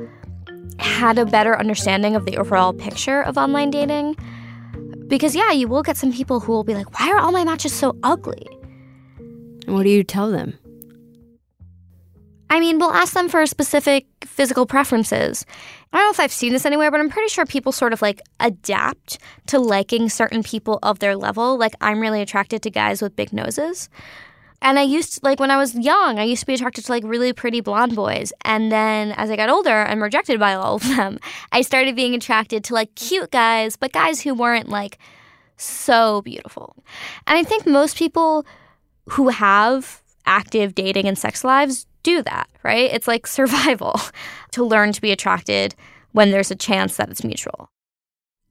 had 0.81 1.17
a 1.17 1.25
better 1.25 1.57
understanding 1.57 2.17
of 2.17 2.25
the 2.25 2.37
overall 2.37 2.73
picture 2.73 3.23
of 3.23 3.39
online 3.39 3.71
dating. 3.71 4.17
Because, 5.07 5.37
yeah, 5.37 5.53
you 5.53 5.69
will 5.69 5.85
get 5.85 5.97
some 5.97 6.13
people 6.13 6.41
who 6.41 6.51
will 6.51 6.65
be 6.65 6.75
like, 6.75 6.99
why 6.99 7.09
are 7.09 7.19
all 7.19 7.31
my 7.31 7.45
matches 7.45 7.73
so 7.73 7.97
ugly? 8.03 8.49
What 9.67 9.85
do 9.85 9.89
you 9.89 10.03
tell 10.03 10.33
them? 10.33 10.59
I 12.57 12.61
mean, 12.61 12.79
we'll 12.79 12.91
ask 12.91 13.13
them 13.13 13.29
for 13.29 13.45
specific 13.45 14.07
physical 14.25 14.65
preferences. 14.65 15.45
I 15.93 15.99
don't 15.99 16.07
know 16.07 16.11
if 16.11 16.21
I've 16.21 16.33
seen 16.33 16.55
this 16.55 16.65
anywhere, 16.65 16.91
but 16.91 17.01
I'm 17.01 17.11
pretty 17.11 17.29
sure 17.29 17.45
people 17.45 17.71
sort 17.71 17.93
of 17.93 18.01
like 18.01 18.23
adapt 18.41 19.19
to 19.49 19.59
liking 19.59 20.09
certain 20.09 20.43
people 20.43 20.79
of 20.83 21.01
their 21.01 21.17
level. 21.17 21.59
Like, 21.59 21.75
I'm 21.83 22.01
really 22.01 22.23
attracted 22.23 22.63
to 22.63 22.71
guys 22.71 23.03
with 23.03 23.15
big 23.15 23.31
noses. 23.31 23.91
And 24.63 24.79
I 24.79 24.83
used 24.85 25.17
to, 25.17 25.21
like, 25.23 25.39
when 25.39 25.51
I 25.51 25.59
was 25.59 25.75
young, 25.75 26.19
I 26.19 26.25
used 26.25 26.41
to 26.41 26.47
be 26.47 26.55
attracted 26.55 26.87
to 26.87 26.93
like 26.93 27.05
really 27.05 27.35
pretty 27.35 27.61
blonde 27.61 27.95
boys. 27.95 28.33
And 28.43 28.73
then 28.73 29.13
as 29.13 29.31
I 29.31 29.37
got 29.37 29.51
older 29.51 29.83
and 29.83 30.01
rejected 30.01 30.41
by 30.41 30.55
all 30.55 30.77
of 30.77 30.83
them, 30.83 31.19
I 31.53 31.61
started 31.61 31.95
being 31.95 32.15
attracted 32.15 32.65
to 32.65 32.75
like 32.75 32.95
cute 32.95 33.33
guys, 33.33 33.77
but 33.77 33.93
guys 33.93 34.23
who 34.23 34.33
weren't 34.33 34.71
like 34.71 34.97
so 35.59 36.23
beautiful. 36.23 36.75
And 37.27 37.37
I 37.37 37.43
think 37.43 37.67
most 37.67 37.99
people 37.99 38.47
who 39.11 39.29
have 39.29 40.03
active 40.25 40.75
dating 40.75 41.07
and 41.07 41.19
sex 41.19 41.45
lives 41.45 41.87
do 42.07 42.23
that, 42.23 42.49
right? 42.63 42.89
It's 42.93 43.09
like 43.09 43.27
survival 43.27 44.01
to 44.53 44.65
learn 44.65 44.93
to 44.93 45.01
be 45.01 45.11
attracted 45.11 45.75
when 46.13 46.31
there's 46.31 46.53
a 46.53 46.57
chance 46.57 46.97
that 46.97 47.11
it's 47.11 47.25
mutual. 47.25 47.69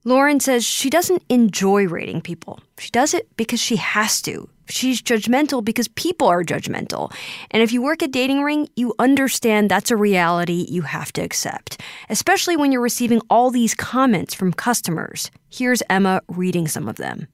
Lauren 0.04 0.38
says 0.38 0.64
she 0.64 0.90
doesn't 0.90 1.22
enjoy 1.28 1.88
rating 1.88 2.20
people. 2.20 2.60
She 2.78 2.90
does 2.90 3.14
it 3.14 3.34
because 3.36 3.58
she 3.58 3.76
has 3.76 4.20
to. 4.22 4.48
She's 4.68 5.00
judgmental 5.00 5.64
because 5.64 5.88
people 5.88 6.28
are 6.28 6.44
judgmental. 6.44 7.12
And 7.50 7.62
if 7.62 7.72
you 7.72 7.80
work 7.82 8.02
at 8.02 8.12
Dating 8.12 8.42
Ring, 8.42 8.68
you 8.76 8.94
understand 8.98 9.70
that's 9.70 9.90
a 9.90 9.96
reality 9.96 10.66
you 10.68 10.82
have 10.82 11.12
to 11.14 11.22
accept, 11.22 11.80
especially 12.10 12.56
when 12.56 12.72
you're 12.72 12.82
receiving 12.82 13.22
all 13.30 13.50
these 13.50 13.74
comments 13.74 14.34
from 14.34 14.52
customers. 14.52 15.30
Here's 15.48 15.82
Emma 15.88 16.20
reading 16.28 16.68
some 16.68 16.88
of 16.88 16.96
them. 16.96 17.26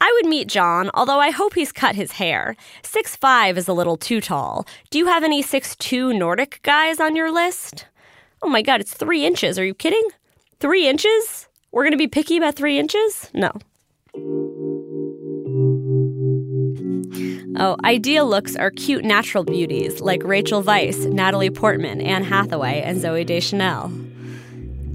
I 0.00 0.12
would 0.14 0.28
meet 0.28 0.48
John, 0.48 0.90
although 0.94 1.20
I 1.20 1.30
hope 1.30 1.54
he's 1.54 1.70
cut 1.70 1.94
his 1.94 2.12
hair. 2.12 2.56
Six 2.82 3.14
five 3.14 3.56
is 3.56 3.68
a 3.68 3.72
little 3.72 3.96
too 3.96 4.20
tall. 4.20 4.66
Do 4.90 4.98
you 4.98 5.06
have 5.06 5.22
any 5.22 5.42
six 5.42 5.76
two 5.76 6.12
Nordic 6.12 6.60
guys 6.62 6.98
on 6.98 7.14
your 7.14 7.30
list? 7.30 7.86
Oh 8.42 8.48
my 8.48 8.62
god, 8.62 8.80
it's 8.80 8.94
three 8.94 9.24
inches. 9.24 9.58
Are 9.58 9.64
you 9.64 9.74
kidding? 9.74 10.08
Three 10.58 10.88
inches? 10.88 11.46
We're 11.70 11.84
gonna 11.84 11.96
be 11.96 12.08
picky 12.08 12.36
about 12.36 12.56
three 12.56 12.78
inches? 12.78 13.30
No. 13.32 13.52
Oh, 17.58 17.76
ideal 17.84 18.26
looks 18.26 18.56
are 18.56 18.70
cute 18.70 19.04
natural 19.04 19.44
beauties 19.44 20.00
like 20.00 20.22
Rachel 20.24 20.62
Weisz, 20.62 21.10
Natalie 21.12 21.50
Portman, 21.50 22.00
Anne 22.00 22.24
Hathaway, 22.24 22.80
and 22.80 22.98
Zooey 23.00 23.24
Deschanel. 23.24 23.84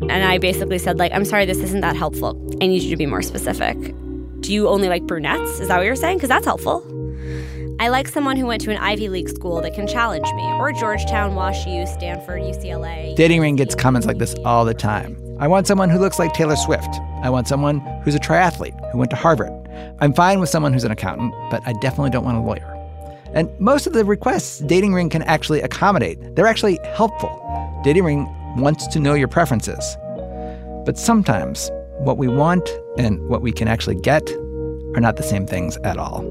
And 0.01 0.23
I 0.23 0.37
basically 0.37 0.79
said, 0.79 0.99
like, 0.99 1.11
I'm 1.13 1.25
sorry, 1.25 1.45
this 1.45 1.59
isn't 1.59 1.81
that 1.81 1.95
helpful. 1.95 2.35
I 2.61 2.67
need 2.67 2.83
you 2.83 2.89
to 2.89 2.97
be 2.97 3.05
more 3.05 3.21
specific. 3.21 3.77
Do 4.47 4.53
you 4.53 4.69
only 4.69 4.87
like 4.87 5.03
brunettes? 5.03 5.59
Is 5.59 5.67
that 5.67 5.75
what 5.75 5.85
you're 5.85 5.97
saying? 5.97 6.19
Because 6.19 6.29
that's 6.29 6.45
helpful. 6.45 6.81
I 7.81 7.89
like 7.89 8.07
someone 8.07 8.37
who 8.37 8.45
went 8.45 8.61
to 8.61 8.71
an 8.71 8.77
Ivy 8.77 9.09
League 9.09 9.27
school 9.27 9.59
that 9.59 9.73
can 9.73 9.85
challenge 9.87 10.25
me, 10.37 10.43
or 10.53 10.71
Georgetown, 10.71 11.35
Wash 11.35 11.67
U, 11.67 11.85
Stanford, 11.85 12.43
UCLA. 12.43 13.13
Dating 13.17 13.41
Ring 13.41 13.57
gets 13.57 13.75
comments 13.75 14.07
like 14.07 14.19
this 14.19 14.35
all 14.45 14.63
the 14.63 14.73
time. 14.73 15.17
I 15.37 15.49
want 15.49 15.67
someone 15.67 15.89
who 15.89 15.99
looks 15.99 16.17
like 16.17 16.31
Taylor 16.31 16.55
Swift. 16.55 16.87
I 17.23 17.29
want 17.29 17.49
someone 17.49 17.79
who's 18.05 18.15
a 18.15 18.19
triathlete 18.19 18.73
who 18.93 18.99
went 18.99 19.09
to 19.09 19.17
Harvard. 19.17 19.51
I'm 19.99 20.13
fine 20.13 20.39
with 20.39 20.47
someone 20.47 20.71
who's 20.71 20.85
an 20.85 20.91
accountant, 20.91 21.33
but 21.51 21.61
I 21.65 21.73
definitely 21.81 22.11
don't 22.11 22.23
want 22.23 22.37
a 22.37 22.41
lawyer. 22.41 22.73
And 23.33 23.49
most 23.59 23.85
of 23.85 23.91
the 23.91 24.05
requests 24.05 24.59
Dating 24.59 24.93
Ring 24.93 25.09
can 25.09 25.23
actually 25.23 25.59
accommodate. 25.59 26.37
They're 26.37 26.47
actually 26.47 26.79
helpful. 26.95 27.81
Dating 27.83 28.05
Ring 28.05 28.25
wants 28.55 28.87
to 28.87 28.99
know 29.01 29.13
your 29.13 29.27
preferences. 29.27 29.97
But 30.85 30.97
sometimes 30.97 31.69
what 31.99 32.17
we 32.17 32.27
want 32.27 32.69
and 32.97 33.19
what 33.27 33.41
we 33.41 33.51
can 33.51 33.67
actually 33.67 33.95
get 33.95 34.29
are 34.95 35.01
not 35.01 35.17
the 35.17 35.23
same 35.23 35.45
things 35.45 35.77
at 35.77 35.97
all. 35.97 36.21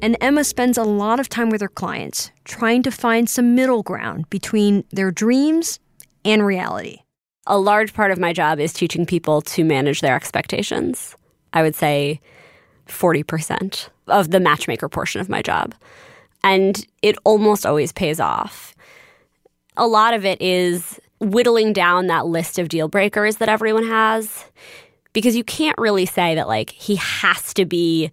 And 0.00 0.16
Emma 0.20 0.44
spends 0.44 0.78
a 0.78 0.84
lot 0.84 1.18
of 1.18 1.28
time 1.28 1.50
with 1.50 1.60
her 1.60 1.68
clients 1.68 2.30
trying 2.44 2.82
to 2.84 2.90
find 2.90 3.28
some 3.28 3.54
middle 3.54 3.82
ground 3.82 4.30
between 4.30 4.84
their 4.92 5.10
dreams 5.10 5.80
and 6.24 6.46
reality. 6.46 6.98
A 7.46 7.58
large 7.58 7.94
part 7.94 8.10
of 8.10 8.18
my 8.18 8.32
job 8.32 8.60
is 8.60 8.72
teaching 8.72 9.06
people 9.06 9.40
to 9.42 9.64
manage 9.64 10.00
their 10.00 10.14
expectations. 10.14 11.16
I 11.52 11.62
would 11.62 11.74
say 11.74 12.20
40% 12.86 13.88
of 14.06 14.30
the 14.30 14.40
matchmaker 14.40 14.88
portion 14.88 15.20
of 15.20 15.28
my 15.28 15.42
job. 15.42 15.74
And 16.44 16.86
it 17.02 17.16
almost 17.24 17.66
always 17.66 17.92
pays 17.92 18.20
off. 18.20 18.74
A 19.76 19.86
lot 19.86 20.14
of 20.14 20.24
it 20.24 20.40
is 20.40 21.00
whittling 21.20 21.72
down 21.72 22.06
that 22.06 22.26
list 22.26 22.58
of 22.58 22.68
deal 22.68 22.88
breakers 22.88 23.36
that 23.36 23.48
everyone 23.48 23.86
has 23.86 24.44
because 25.12 25.34
you 25.34 25.44
can't 25.44 25.76
really 25.78 26.06
say 26.06 26.34
that 26.34 26.46
like 26.46 26.70
he 26.70 26.96
has 26.96 27.52
to 27.54 27.64
be 27.64 28.10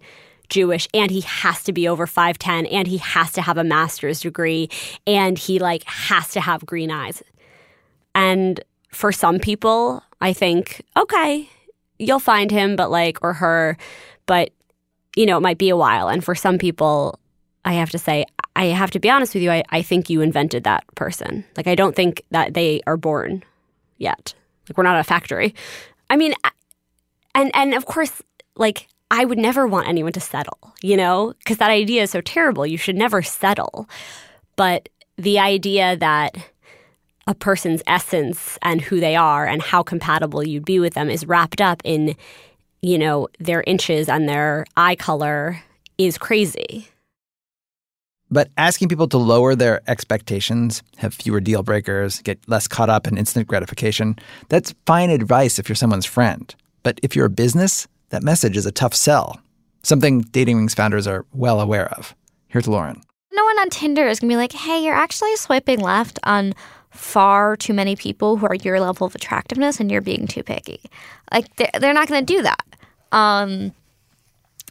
Jewish 0.48 0.88
and 0.94 1.10
he 1.10 1.20
has 1.22 1.62
to 1.64 1.72
be 1.72 1.88
over 1.88 2.06
5'10 2.06 2.72
and 2.72 2.86
he 2.88 2.98
has 2.98 3.32
to 3.32 3.42
have 3.42 3.58
a 3.58 3.64
master's 3.64 4.20
degree 4.20 4.68
and 5.06 5.38
he 5.38 5.58
like 5.58 5.84
has 5.84 6.30
to 6.32 6.40
have 6.40 6.66
green 6.66 6.90
eyes. 6.90 7.22
And 8.14 8.60
for 8.90 9.12
some 9.12 9.38
people, 9.38 10.02
I 10.20 10.32
think, 10.32 10.82
okay, 10.96 11.48
you'll 11.98 12.18
find 12.18 12.50
him, 12.50 12.76
but 12.76 12.90
like, 12.90 13.18
or 13.22 13.34
her, 13.34 13.76
but 14.26 14.50
you 15.16 15.26
know, 15.26 15.38
it 15.38 15.42
might 15.42 15.58
be 15.58 15.68
a 15.68 15.76
while. 15.76 16.08
And 16.08 16.22
for 16.22 16.34
some 16.34 16.58
people, 16.58 17.18
I 17.64 17.74
have 17.74 17.90
to 17.90 17.98
say, 17.98 18.24
I 18.56 18.66
have 18.66 18.90
to 18.92 18.98
be 18.98 19.10
honest 19.10 19.34
with 19.34 19.42
you, 19.42 19.50
I, 19.50 19.62
I 19.68 19.82
think 19.82 20.08
you 20.08 20.22
invented 20.22 20.64
that 20.64 20.84
person. 20.94 21.44
Like, 21.56 21.66
I 21.66 21.74
don't 21.74 21.94
think 21.94 22.22
that 22.30 22.54
they 22.54 22.80
are 22.86 22.96
born 22.96 23.44
yet. 23.98 24.34
Like, 24.68 24.78
we're 24.78 24.84
not 24.84 24.98
a 24.98 25.04
factory. 25.04 25.54
I 26.08 26.16
mean, 26.16 26.34
and, 27.34 27.50
and 27.54 27.74
of 27.74 27.84
course, 27.84 28.22
like, 28.56 28.88
I 29.10 29.26
would 29.26 29.38
never 29.38 29.66
want 29.66 29.88
anyone 29.88 30.12
to 30.12 30.20
settle, 30.20 30.58
you 30.82 30.96
know, 30.96 31.34
because 31.38 31.58
that 31.58 31.70
idea 31.70 32.04
is 32.04 32.10
so 32.10 32.22
terrible. 32.22 32.66
You 32.66 32.78
should 32.78 32.96
never 32.96 33.22
settle. 33.22 33.88
But 34.56 34.88
the 35.16 35.38
idea 35.38 35.96
that 35.98 36.36
a 37.26 37.34
person's 37.34 37.82
essence 37.86 38.58
and 38.62 38.80
who 38.80 39.00
they 39.00 39.16
are 39.16 39.46
and 39.46 39.60
how 39.60 39.82
compatible 39.82 40.42
you'd 40.42 40.64
be 40.64 40.80
with 40.80 40.94
them 40.94 41.10
is 41.10 41.26
wrapped 41.26 41.60
up 41.60 41.82
in, 41.84 42.16
you 42.80 42.98
know, 42.98 43.28
their 43.38 43.62
inches 43.66 44.08
and 44.08 44.28
their 44.28 44.64
eye 44.76 44.96
color 44.96 45.62
is 45.98 46.16
crazy. 46.18 46.88
But 48.30 48.50
asking 48.56 48.88
people 48.88 49.06
to 49.08 49.18
lower 49.18 49.54
their 49.54 49.80
expectations, 49.88 50.82
have 50.96 51.14
fewer 51.14 51.40
deal 51.40 51.62
breakers, 51.62 52.20
get 52.22 52.38
less 52.48 52.66
caught 52.66 52.90
up 52.90 53.06
in 53.06 53.16
instant 53.16 53.46
gratification, 53.46 54.16
that's 54.48 54.74
fine 54.84 55.10
advice 55.10 55.58
if 55.58 55.68
you're 55.68 55.76
someone's 55.76 56.06
friend. 56.06 56.54
But 56.82 56.98
if 57.02 57.14
you're 57.14 57.26
a 57.26 57.30
business, 57.30 57.86
that 58.10 58.22
message 58.22 58.56
is 58.56 58.66
a 58.66 58.72
tough 58.72 58.94
sell, 58.94 59.40
something 59.82 60.22
Dating 60.22 60.56
Rings 60.56 60.74
founders 60.74 61.06
are 61.06 61.24
well 61.32 61.60
aware 61.60 61.88
of. 61.94 62.14
Here's 62.48 62.68
Lauren. 62.68 63.00
No 63.32 63.44
one 63.44 63.58
on 63.58 63.70
Tinder 63.70 64.08
is 64.08 64.18
going 64.18 64.30
to 64.30 64.32
be 64.32 64.36
like, 64.36 64.52
hey, 64.52 64.82
you're 64.82 64.94
actually 64.94 65.36
swiping 65.36 65.80
left 65.80 66.18
on 66.24 66.54
far 66.90 67.56
too 67.56 67.74
many 67.74 67.94
people 67.94 68.38
who 68.38 68.46
are 68.46 68.54
your 68.54 68.80
level 68.80 69.06
of 69.06 69.14
attractiveness 69.14 69.78
and 69.78 69.90
you're 69.90 70.00
being 70.00 70.26
too 70.26 70.42
picky. 70.42 70.80
Like, 71.32 71.54
they're, 71.56 71.70
they're 71.78 71.92
not 71.92 72.08
going 72.08 72.24
to 72.24 72.34
do 72.34 72.42
that. 72.42 72.64
Um, 73.12 73.72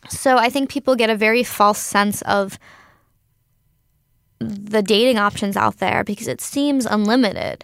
so 0.10 0.38
I 0.38 0.50
think 0.50 0.70
people 0.70 0.96
get 0.96 1.10
a 1.10 1.16
very 1.16 1.44
false 1.44 1.80
sense 1.80 2.22
of 2.24 2.58
the 4.50 4.82
dating 4.82 5.18
options 5.18 5.58
out 5.58 5.80
there 5.80 6.04
because 6.04 6.28
it 6.28 6.42
seems 6.42 6.86
unlimited 6.86 7.64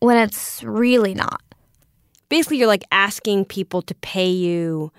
when 0.00 0.16
it's 0.16 0.62
really 0.62 1.14
not. 1.14 1.42
Basically, 2.28 2.58
you're 2.58 2.66
like 2.66 2.84
asking 2.92 3.44
people 3.46 3.82
to 3.82 3.94
pay 3.96 4.30
you 4.30 4.92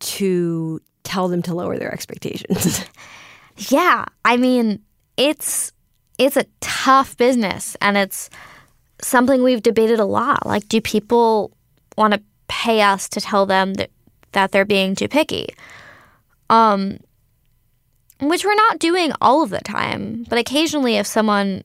to 0.00 0.80
tell 1.04 1.28
them 1.28 1.42
to 1.42 1.54
lower 1.54 1.76
their 1.78 1.92
expectations. 1.92 2.84
yeah, 3.68 4.04
I 4.24 4.36
mean, 4.36 4.80
it's 5.16 5.72
it's 6.18 6.36
a 6.36 6.44
tough 6.60 7.16
business 7.16 7.76
and 7.80 7.96
it's 7.96 8.28
something 9.00 9.42
we've 9.42 9.62
debated 9.62 10.00
a 10.00 10.04
lot. 10.04 10.46
Like 10.46 10.68
do 10.68 10.80
people 10.80 11.52
want 11.96 12.14
to 12.14 12.22
pay 12.48 12.80
us 12.82 13.08
to 13.10 13.20
tell 13.20 13.46
them 13.46 13.74
that 13.74 13.90
that 14.32 14.52
they're 14.52 14.64
being 14.64 14.94
too 14.94 15.08
picky? 15.08 15.48
Um 16.50 16.98
which 18.20 18.44
we're 18.44 18.54
not 18.54 18.78
doing 18.78 19.12
all 19.20 19.42
of 19.42 19.50
the 19.50 19.60
time, 19.60 20.24
but 20.28 20.38
occasionally 20.38 20.96
if 20.96 21.06
someone 21.06 21.62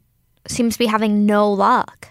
seems 0.47 0.73
to 0.73 0.79
be 0.79 0.85
having 0.85 1.25
no 1.25 1.51
luck 1.51 2.09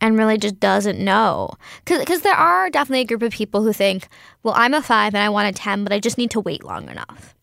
and 0.00 0.18
really 0.18 0.38
just 0.38 0.58
doesn't 0.60 0.98
know. 0.98 1.50
Because 1.84 2.22
there 2.22 2.34
are 2.34 2.70
definitely 2.70 3.02
a 3.02 3.06
group 3.06 3.22
of 3.22 3.32
people 3.32 3.62
who 3.62 3.72
think, 3.72 4.08
well, 4.42 4.54
I'm 4.56 4.74
a 4.74 4.82
five 4.82 5.14
and 5.14 5.22
I 5.22 5.28
want 5.28 5.48
a 5.48 5.52
10, 5.52 5.84
but 5.84 5.92
I 5.92 6.00
just 6.00 6.18
need 6.18 6.30
to 6.32 6.40
wait 6.40 6.64
long 6.64 6.88
enough. 6.88 7.34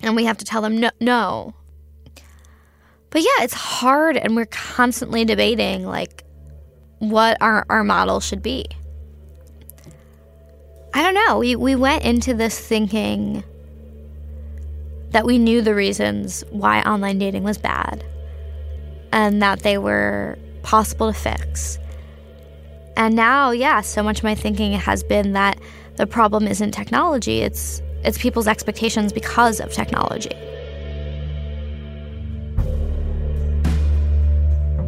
And 0.00 0.16
we 0.16 0.24
have 0.24 0.38
to 0.38 0.44
tell 0.44 0.62
them, 0.62 0.78
no, 0.78 0.90
no. 1.00 1.54
But 3.10 3.22
yeah, 3.22 3.42
it's 3.42 3.54
hard 3.54 4.16
and 4.16 4.36
we're 4.36 4.46
constantly 4.46 5.24
debating 5.24 5.84
like 5.84 6.24
what 6.98 7.36
our, 7.40 7.66
our 7.68 7.82
model 7.82 8.20
should 8.20 8.42
be. 8.42 8.66
I 10.94 11.02
don't 11.02 11.14
know. 11.14 11.38
We, 11.38 11.56
we 11.56 11.74
went 11.74 12.04
into 12.04 12.34
this 12.34 12.58
thinking 12.58 13.44
that 15.10 15.26
we 15.26 15.38
knew 15.38 15.62
the 15.62 15.74
reasons 15.74 16.44
why 16.50 16.82
online 16.82 17.18
dating 17.18 17.42
was 17.42 17.58
bad 17.58 18.04
and 19.12 19.42
that 19.42 19.60
they 19.60 19.78
were 19.78 20.38
possible 20.62 21.12
to 21.12 21.18
fix. 21.18 21.78
And 22.96 23.16
now, 23.16 23.50
yeah, 23.50 23.80
so 23.80 24.02
much 24.02 24.18
of 24.18 24.24
my 24.24 24.34
thinking 24.34 24.72
has 24.72 25.02
been 25.02 25.32
that 25.32 25.58
the 25.96 26.06
problem 26.06 26.46
isn't 26.46 26.72
technology, 26.72 27.40
it's 27.40 27.82
it's 28.02 28.16
people's 28.16 28.48
expectations 28.48 29.12
because 29.12 29.60
of 29.60 29.72
technology. 29.72 30.34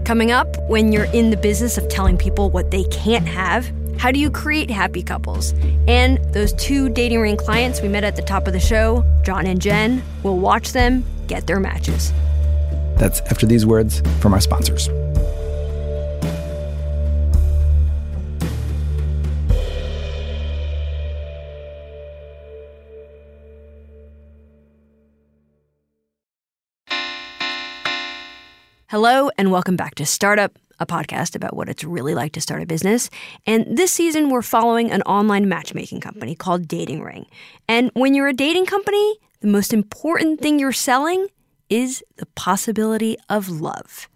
Coming 0.04 0.30
up, 0.30 0.56
when 0.68 0.92
you're 0.92 1.10
in 1.12 1.30
the 1.30 1.36
business 1.36 1.76
of 1.76 1.88
telling 1.88 2.16
people 2.16 2.50
what 2.50 2.70
they 2.70 2.84
can't 2.84 3.26
have, 3.26 3.70
how 3.98 4.10
do 4.10 4.18
you 4.18 4.30
create 4.30 4.70
happy 4.70 5.02
couples? 5.02 5.52
And 5.86 6.18
those 6.32 6.52
two 6.54 6.88
dating 6.88 7.20
ring 7.20 7.36
clients 7.36 7.80
we 7.80 7.88
met 7.88 8.04
at 8.04 8.16
the 8.16 8.22
top 8.22 8.46
of 8.46 8.52
the 8.52 8.60
show, 8.60 9.04
John 9.22 9.46
and 9.46 9.60
Jen, 9.60 10.02
will 10.22 10.38
watch 10.38 10.72
them 10.72 11.04
get 11.28 11.46
their 11.46 11.60
matches. 11.60 12.12
That's 12.96 13.20
after 13.22 13.46
these 13.46 13.64
words 13.64 14.02
from 14.20 14.34
our 14.34 14.40
sponsors. 14.40 14.88
Hello, 28.88 29.30
and 29.38 29.50
welcome 29.50 29.74
back 29.74 29.94
to 29.94 30.04
Startup 30.04 30.52
a 30.82 30.86
podcast 30.86 31.34
about 31.34 31.56
what 31.56 31.68
it's 31.68 31.84
really 31.84 32.14
like 32.14 32.32
to 32.32 32.40
start 32.40 32.62
a 32.62 32.66
business. 32.66 33.08
And 33.46 33.78
this 33.78 33.90
season, 33.90 34.28
we're 34.28 34.42
following 34.42 34.90
an 34.90 35.02
online 35.02 35.48
matchmaking 35.48 36.00
company 36.00 36.34
called 36.34 36.68
Dating 36.68 37.02
Ring. 37.02 37.26
And 37.68 37.90
when 37.94 38.14
you're 38.14 38.28
a 38.28 38.34
dating 38.34 38.66
company, 38.66 39.18
the 39.40 39.48
most 39.48 39.72
important 39.72 40.40
thing 40.40 40.58
you're 40.58 40.72
selling 40.72 41.28
is 41.70 42.04
the 42.16 42.26
possibility 42.34 43.16
of 43.28 43.48
love. 43.48 44.08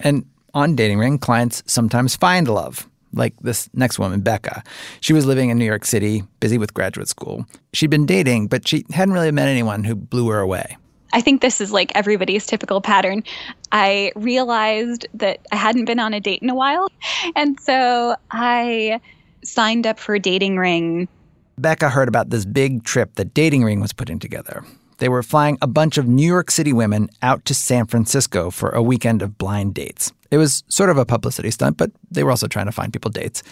And 0.00 0.26
on 0.52 0.74
Dating 0.74 0.98
Ring, 0.98 1.18
clients 1.18 1.62
sometimes 1.66 2.16
find 2.16 2.48
love, 2.48 2.88
like 3.12 3.34
this 3.40 3.68
next 3.74 3.98
woman, 3.98 4.20
Becca. 4.20 4.62
She 5.00 5.12
was 5.12 5.26
living 5.26 5.50
in 5.50 5.58
New 5.58 5.64
York 5.64 5.84
City, 5.84 6.24
busy 6.40 6.58
with 6.58 6.74
graduate 6.74 7.08
school. 7.08 7.46
She'd 7.72 7.90
been 7.90 8.06
dating, 8.06 8.48
but 8.48 8.66
she 8.66 8.84
hadn't 8.90 9.14
really 9.14 9.30
met 9.30 9.48
anyone 9.48 9.84
who 9.84 9.94
blew 9.94 10.28
her 10.28 10.40
away. 10.40 10.76
I 11.14 11.20
think 11.20 11.40
this 11.40 11.60
is 11.60 11.72
like 11.72 11.92
everybody's 11.94 12.44
typical 12.44 12.80
pattern. 12.80 13.22
I 13.70 14.12
realized 14.16 15.06
that 15.14 15.40
I 15.52 15.56
hadn't 15.56 15.84
been 15.84 16.00
on 16.00 16.12
a 16.12 16.20
date 16.20 16.42
in 16.42 16.50
a 16.50 16.54
while. 16.54 16.88
And 17.36 17.58
so 17.60 18.16
I 18.32 19.00
signed 19.44 19.86
up 19.86 20.00
for 20.00 20.18
dating 20.18 20.58
ring. 20.58 21.08
Becca 21.56 21.88
heard 21.88 22.08
about 22.08 22.30
this 22.30 22.44
big 22.44 22.82
trip 22.82 23.14
that 23.14 23.32
Dating 23.32 23.62
Ring 23.62 23.80
was 23.80 23.92
putting 23.92 24.18
together. 24.18 24.64
They 24.98 25.08
were 25.08 25.22
flying 25.22 25.56
a 25.62 25.68
bunch 25.68 25.98
of 25.98 26.08
New 26.08 26.26
York 26.26 26.50
City 26.50 26.72
women 26.72 27.08
out 27.22 27.44
to 27.44 27.54
San 27.54 27.86
Francisco 27.86 28.50
for 28.50 28.70
a 28.70 28.82
weekend 28.82 29.22
of 29.22 29.38
blind 29.38 29.74
dates. 29.74 30.12
It 30.32 30.38
was 30.38 30.64
sort 30.66 30.90
of 30.90 30.98
a 30.98 31.06
publicity 31.06 31.52
stunt, 31.52 31.76
but 31.76 31.92
they 32.10 32.24
were 32.24 32.30
also 32.30 32.48
trying 32.48 32.66
to 32.66 32.72
find 32.72 32.92
people 32.92 33.10
dates. 33.10 33.44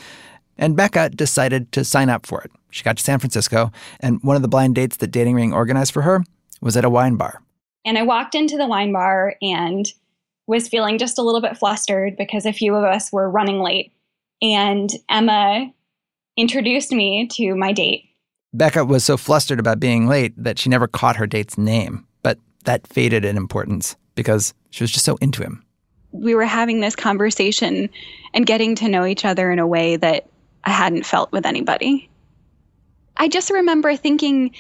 And 0.59 0.76
Becca 0.76 1.11
decided 1.11 1.71
to 1.73 1.85
sign 1.85 2.09
up 2.09 2.26
for 2.26 2.42
it. 2.42 2.50
She 2.71 2.83
got 2.83 2.97
to 2.97 3.02
San 3.02 3.21
Francisco, 3.21 3.71
and 4.00 4.21
one 4.23 4.35
of 4.35 4.42
the 4.42 4.49
blind 4.49 4.75
dates 4.75 4.97
that 4.97 5.12
Dating 5.12 5.37
Ring 5.37 5.52
organized 5.52 5.92
for 5.92 6.02
her 6.02 6.25
was 6.61 6.76
at 6.76 6.85
a 6.85 6.90
wine 6.90 7.14
bar. 7.14 7.40
And 7.84 7.98
I 7.98 8.02
walked 8.02 8.34
into 8.34 8.56
the 8.56 8.66
wine 8.66 8.92
bar 8.92 9.34
and 9.42 9.86
was 10.46 10.68
feeling 10.68 10.98
just 10.98 11.18
a 11.18 11.22
little 11.22 11.40
bit 11.40 11.56
flustered 11.56 12.16
because 12.16 12.46
a 12.46 12.52
few 12.52 12.74
of 12.74 12.84
us 12.84 13.12
were 13.12 13.30
running 13.30 13.60
late. 13.60 13.92
And 14.40 14.90
Emma 15.08 15.72
introduced 16.36 16.92
me 16.92 17.28
to 17.28 17.54
my 17.54 17.72
date. 17.72 18.04
Becca 18.54 18.84
was 18.84 19.04
so 19.04 19.16
flustered 19.16 19.60
about 19.60 19.80
being 19.80 20.06
late 20.06 20.34
that 20.36 20.58
she 20.58 20.68
never 20.68 20.86
caught 20.86 21.16
her 21.16 21.26
date's 21.26 21.56
name, 21.56 22.06
but 22.22 22.38
that 22.64 22.86
faded 22.86 23.24
in 23.24 23.36
importance 23.36 23.96
because 24.14 24.52
she 24.70 24.82
was 24.82 24.90
just 24.90 25.04
so 25.04 25.16
into 25.16 25.42
him. 25.42 25.64
We 26.12 26.34
were 26.34 26.44
having 26.44 26.80
this 26.80 26.94
conversation 26.94 27.88
and 28.34 28.46
getting 28.46 28.74
to 28.76 28.88
know 28.88 29.06
each 29.06 29.24
other 29.24 29.50
in 29.50 29.58
a 29.58 29.66
way 29.66 29.96
that 29.96 30.26
I 30.64 30.70
hadn't 30.70 31.06
felt 31.06 31.32
with 31.32 31.46
anybody. 31.46 32.10
I 33.16 33.28
just 33.28 33.50
remember 33.50 33.96
thinking 33.96 34.54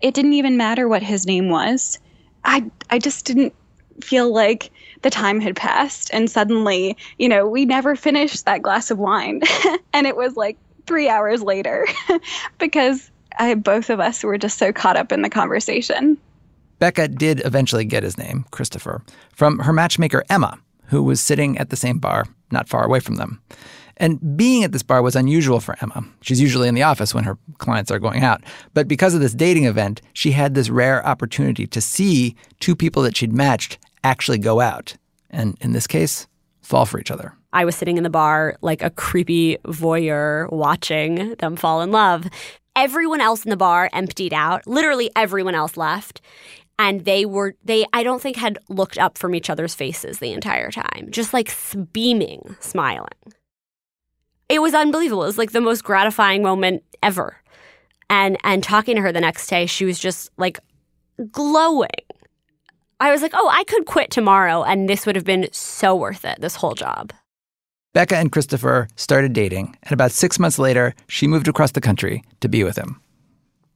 it 0.00 0.14
didn't 0.14 0.34
even 0.34 0.56
matter 0.56 0.88
what 0.88 1.02
his 1.02 1.26
name 1.26 1.48
was. 1.48 1.98
I 2.44 2.70
I 2.90 2.98
just 2.98 3.24
didn't 3.24 3.54
feel 4.00 4.32
like 4.32 4.70
the 5.02 5.10
time 5.10 5.40
had 5.40 5.54
passed 5.54 6.10
and 6.12 6.30
suddenly, 6.30 6.96
you 7.18 7.28
know, 7.28 7.46
we 7.46 7.64
never 7.64 7.94
finished 7.94 8.44
that 8.46 8.62
glass 8.62 8.90
of 8.90 8.98
wine 8.98 9.42
and 9.92 10.06
it 10.06 10.16
was 10.16 10.36
like 10.36 10.56
3 10.86 11.08
hours 11.08 11.42
later 11.42 11.86
because 12.58 13.10
I, 13.38 13.54
both 13.54 13.90
of 13.90 14.00
us 14.00 14.24
were 14.24 14.38
just 14.38 14.58
so 14.58 14.72
caught 14.72 14.96
up 14.96 15.12
in 15.12 15.22
the 15.22 15.30
conversation. 15.30 16.18
Becca 16.78 17.08
did 17.08 17.44
eventually 17.44 17.84
get 17.84 18.02
his 18.02 18.18
name, 18.18 18.44
Christopher, 18.50 19.02
from 19.32 19.60
her 19.60 19.72
matchmaker 19.72 20.24
Emma, 20.28 20.58
who 20.86 21.02
was 21.02 21.20
sitting 21.20 21.56
at 21.58 21.70
the 21.70 21.76
same 21.76 21.98
bar 21.98 22.24
not 22.50 22.68
far 22.68 22.84
away 22.84 23.00
from 23.00 23.16
them. 23.16 23.40
And 23.96 24.36
being 24.36 24.64
at 24.64 24.72
this 24.72 24.82
bar 24.82 25.02
was 25.02 25.16
unusual 25.16 25.60
for 25.60 25.76
Emma. 25.80 26.04
She's 26.20 26.40
usually 26.40 26.68
in 26.68 26.74
the 26.74 26.82
office 26.82 27.14
when 27.14 27.24
her 27.24 27.38
clients 27.58 27.90
are 27.90 27.98
going 27.98 28.22
out. 28.22 28.42
But 28.74 28.88
because 28.88 29.14
of 29.14 29.20
this 29.20 29.34
dating 29.34 29.64
event, 29.64 30.00
she 30.12 30.32
had 30.32 30.54
this 30.54 30.70
rare 30.70 31.04
opportunity 31.06 31.66
to 31.66 31.80
see 31.80 32.36
two 32.60 32.74
people 32.74 33.02
that 33.02 33.16
she'd 33.16 33.32
matched 33.32 33.78
actually 34.04 34.38
go 34.38 34.60
out. 34.60 34.96
And 35.30 35.56
in 35.60 35.72
this 35.72 35.86
case, 35.86 36.26
fall 36.62 36.86
for 36.86 36.98
each 36.98 37.10
other. 37.10 37.34
I 37.52 37.64
was 37.64 37.76
sitting 37.76 37.96
in 37.96 38.02
the 38.02 38.10
bar 38.10 38.56
like 38.62 38.82
a 38.82 38.90
creepy 38.90 39.58
voyeur 39.64 40.50
watching 40.50 41.34
them 41.36 41.56
fall 41.56 41.82
in 41.82 41.90
love. 41.90 42.26
Everyone 42.74 43.20
else 43.20 43.44
in 43.44 43.50
the 43.50 43.56
bar 43.56 43.90
emptied 43.92 44.32
out. 44.32 44.66
Literally 44.66 45.10
everyone 45.14 45.54
else 45.54 45.76
left. 45.76 46.22
And 46.78 47.04
they 47.04 47.26
were, 47.26 47.54
they, 47.62 47.84
I 47.92 48.02
don't 48.02 48.22
think 48.22 48.36
had 48.36 48.58
looked 48.68 48.96
up 48.96 49.18
from 49.18 49.34
each 49.34 49.50
other's 49.50 49.74
faces 49.74 50.18
the 50.18 50.32
entire 50.32 50.70
time, 50.70 51.08
just 51.10 51.34
like 51.34 51.54
beaming, 51.92 52.56
smiling 52.60 53.10
it 54.52 54.60
was 54.60 54.74
unbelievable. 54.74 55.22
It 55.22 55.28
was 55.28 55.38
like 55.38 55.52
the 55.52 55.62
most 55.62 55.82
gratifying 55.82 56.42
moment 56.42 56.84
ever. 57.02 57.36
And 58.10 58.36
and 58.44 58.62
talking 58.62 58.96
to 58.96 59.02
her 59.02 59.10
the 59.10 59.20
next 59.20 59.46
day, 59.46 59.64
she 59.64 59.86
was 59.86 59.98
just 59.98 60.30
like 60.36 60.60
glowing. 61.30 61.88
I 63.00 63.10
was 63.10 63.22
like, 63.22 63.32
"Oh, 63.34 63.48
I 63.50 63.64
could 63.64 63.86
quit 63.86 64.10
tomorrow 64.10 64.62
and 64.62 64.88
this 64.88 65.06
would 65.06 65.16
have 65.16 65.24
been 65.24 65.48
so 65.52 65.96
worth 65.96 66.24
it, 66.26 66.40
this 66.40 66.56
whole 66.56 66.74
job." 66.74 67.12
Becca 67.94 68.16
and 68.16 68.30
Christopher 68.30 68.88
started 68.96 69.32
dating, 69.32 69.76
and 69.82 69.92
about 69.92 70.12
6 70.12 70.38
months 70.38 70.58
later, 70.58 70.94
she 71.08 71.26
moved 71.26 71.48
across 71.48 71.72
the 71.72 71.80
country 71.80 72.22
to 72.40 72.48
be 72.48 72.64
with 72.64 72.76
him. 72.76 73.00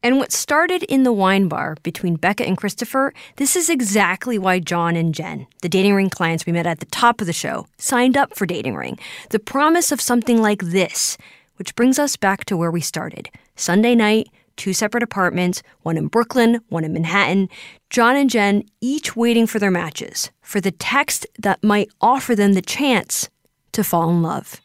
And 0.07 0.19
what 0.19 0.31
started 0.31 0.85
in 0.85 1.03
the 1.03 1.13
wine 1.13 1.49
bar 1.49 1.77
between 1.83 2.15
Becca 2.15 2.47
and 2.47 2.57
Christopher, 2.57 3.13
this 3.39 3.57
is 3.57 3.69
exactly 3.69 4.39
why 4.39 4.61
John 4.61 4.95
and 4.95 5.13
Jen, 5.13 5.49
the 5.63 5.69
dating 5.69 5.97
ring 5.97 6.11
clients 6.11 6.47
we 6.47 6.53
met 6.53 6.65
at 6.65 6.79
the 6.79 6.87
top 6.87 7.21
of 7.21 7.27
the 7.27 7.33
show, 7.33 7.67
signed 7.77 8.17
up 8.17 8.33
for 8.37 8.47
Dating 8.47 8.77
Ring. 8.77 9.01
The 9.31 9.41
promise 9.41 9.91
of 9.91 10.01
something 10.01 10.41
like 10.41 10.63
this, 10.63 11.19
which 11.57 11.75
brings 11.75 11.99
us 11.99 12.15
back 12.17 12.45
to 12.45 12.57
where 12.57 12.71
we 12.71 12.81
started. 12.81 13.31
Sunday 13.57 13.97
night, 13.97 14.29
two 14.55 14.73
separate 14.73 15.03
apartments, 15.03 15.65
one 15.83 15.97
in 15.97 16.07
Brooklyn, 16.07 16.61
one 16.69 16.85
in 16.85 16.93
Manhattan. 16.93 17.49
John 17.91 18.15
and 18.15 18.31
Jen 18.31 18.63
each 18.81 19.17
waiting 19.17 19.49
for 19.49 19.59
their 19.59 19.73
matches, 19.73 20.31
for 20.41 20.61
the 20.61 20.71
text 20.71 21.27
that 21.37 21.65
might 21.65 21.91
offer 22.01 22.37
them 22.37 22.53
the 22.53 22.63
chance 22.63 23.29
to 23.73 23.83
fall 23.83 24.09
in 24.09 24.23
love. 24.23 24.61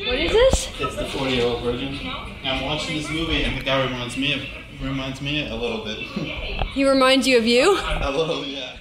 What 0.00 0.18
is 0.18 0.32
this? 0.32 0.70
It's 0.80 0.96
the 0.96 1.04
40 1.04 1.30
year 1.30 1.44
old 1.44 1.62
virgin. 1.62 1.92
I'm 2.50 2.64
watching 2.64 2.96
this 2.96 3.08
movie 3.08 3.44
and 3.44 3.56
the 3.58 3.62
guy 3.62 3.82
reminds 3.84 4.16
me 4.16 4.32
of 4.34 4.40
reminds 4.82 5.20
me 5.20 5.46
a 5.48 5.54
little 5.54 5.84
bit. 5.84 5.98
He 6.70 6.88
reminds 6.88 7.26
you 7.26 7.36
of 7.36 7.46
you? 7.46 7.76
a 7.82 8.10
little, 8.12 8.44
yeah. 8.44 8.76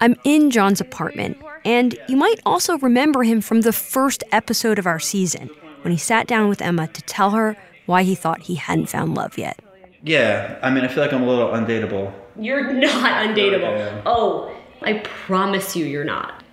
I'm 0.00 0.16
in 0.24 0.50
John's 0.50 0.80
apartment, 0.80 1.38
and 1.64 1.96
you 2.08 2.16
might 2.16 2.40
also 2.44 2.76
remember 2.78 3.22
him 3.22 3.40
from 3.40 3.60
the 3.60 3.72
first 3.72 4.24
episode 4.32 4.80
of 4.80 4.86
our 4.86 4.98
season 4.98 5.48
when 5.82 5.92
he 5.92 5.96
sat 5.98 6.26
down 6.26 6.48
with 6.48 6.60
Emma 6.60 6.88
to 6.88 7.02
tell 7.02 7.30
her 7.30 7.56
why 7.86 8.02
he 8.02 8.16
thought 8.16 8.42
he 8.42 8.56
hadn't 8.56 8.86
found 8.86 9.14
love 9.14 9.38
yet. 9.38 9.60
Yeah, 10.02 10.58
I 10.60 10.70
mean, 10.70 10.84
I 10.84 10.88
feel 10.88 11.04
like 11.04 11.12
I'm 11.12 11.22
a 11.22 11.26
little 11.26 11.48
undateable. 11.50 12.12
You're 12.36 12.72
not 12.72 13.24
undateable. 13.24 14.02
Oh, 14.04 14.54
I 14.82 14.94
promise 14.98 15.76
you 15.76 15.86
you're 15.86 16.04
not. 16.04 16.43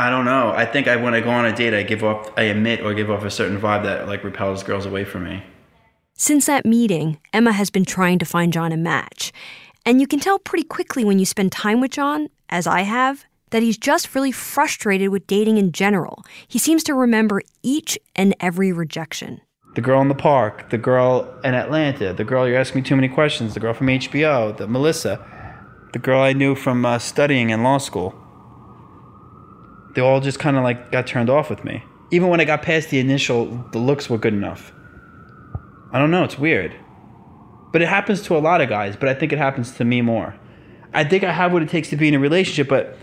I 0.00 0.08
don't 0.08 0.24
know. 0.24 0.50
I 0.56 0.64
think 0.64 0.88
I 0.88 0.96
when 0.96 1.12
I 1.12 1.20
go 1.20 1.28
on 1.28 1.44
a 1.44 1.54
date, 1.54 1.74
I 1.74 1.82
give 1.82 2.02
off, 2.02 2.32
I 2.38 2.44
emit 2.44 2.80
or 2.80 2.94
give 2.94 3.10
off 3.10 3.22
a 3.22 3.30
certain 3.30 3.60
vibe 3.60 3.82
that 3.82 4.08
like 4.08 4.24
repels 4.24 4.62
girls 4.62 4.86
away 4.86 5.04
from 5.04 5.24
me. 5.24 5.42
Since 6.14 6.46
that 6.46 6.64
meeting, 6.64 7.18
Emma 7.34 7.52
has 7.52 7.68
been 7.68 7.84
trying 7.84 8.18
to 8.20 8.24
find 8.24 8.50
John 8.50 8.72
a 8.72 8.78
match. 8.78 9.30
And 9.84 10.00
you 10.00 10.06
can 10.06 10.18
tell 10.18 10.38
pretty 10.38 10.64
quickly 10.64 11.04
when 11.04 11.18
you 11.18 11.26
spend 11.26 11.52
time 11.52 11.82
with 11.82 11.90
John, 11.90 12.30
as 12.48 12.66
I 12.66 12.80
have, 12.80 13.26
that 13.50 13.62
he's 13.62 13.76
just 13.76 14.14
really 14.14 14.32
frustrated 14.32 15.10
with 15.10 15.26
dating 15.26 15.58
in 15.58 15.70
general. 15.70 16.24
He 16.48 16.58
seems 16.58 16.82
to 16.84 16.94
remember 16.94 17.42
each 17.62 17.98
and 18.16 18.34
every 18.40 18.72
rejection. 18.72 19.42
The 19.74 19.82
girl 19.82 20.00
in 20.00 20.08
the 20.08 20.14
park, 20.14 20.70
the 20.70 20.78
girl 20.78 21.30
in 21.44 21.52
Atlanta, 21.52 22.14
the 22.14 22.24
girl 22.24 22.48
you're 22.48 22.58
asking 22.58 22.82
me 22.82 22.88
too 22.88 22.96
many 22.96 23.08
questions, 23.08 23.52
the 23.52 23.60
girl 23.60 23.74
from 23.74 23.88
HBO, 23.88 24.56
the 24.56 24.66
Melissa, 24.66 25.22
the 25.92 25.98
girl 25.98 26.22
I 26.22 26.32
knew 26.32 26.54
from 26.54 26.86
uh, 26.86 26.98
studying 26.98 27.50
in 27.50 27.62
law 27.62 27.76
school 27.76 28.14
they 29.94 30.00
all 30.00 30.20
just 30.20 30.38
kind 30.38 30.56
of 30.56 30.62
like 30.62 30.92
got 30.92 31.06
turned 31.06 31.30
off 31.30 31.50
with 31.50 31.64
me. 31.64 31.82
Even 32.10 32.28
when 32.28 32.40
I 32.40 32.44
got 32.44 32.62
past 32.62 32.90
the 32.90 32.98
initial, 32.98 33.46
the 33.72 33.78
looks 33.78 34.10
were 34.10 34.18
good 34.18 34.34
enough. 34.34 34.72
I 35.92 35.98
don't 35.98 36.10
know, 36.10 36.24
it's 36.24 36.38
weird. 36.38 36.74
But 37.72 37.82
it 37.82 37.88
happens 37.88 38.22
to 38.22 38.36
a 38.36 38.38
lot 38.38 38.60
of 38.60 38.68
guys, 38.68 38.96
but 38.96 39.08
I 39.08 39.14
think 39.14 39.32
it 39.32 39.38
happens 39.38 39.72
to 39.76 39.84
me 39.84 40.02
more. 40.02 40.34
I 40.92 41.04
think 41.04 41.22
I 41.22 41.32
have 41.32 41.52
what 41.52 41.62
it 41.62 41.68
takes 41.68 41.90
to 41.90 41.96
be 41.96 42.08
in 42.08 42.14
a 42.14 42.18
relationship, 42.18 42.68
but 42.68 42.96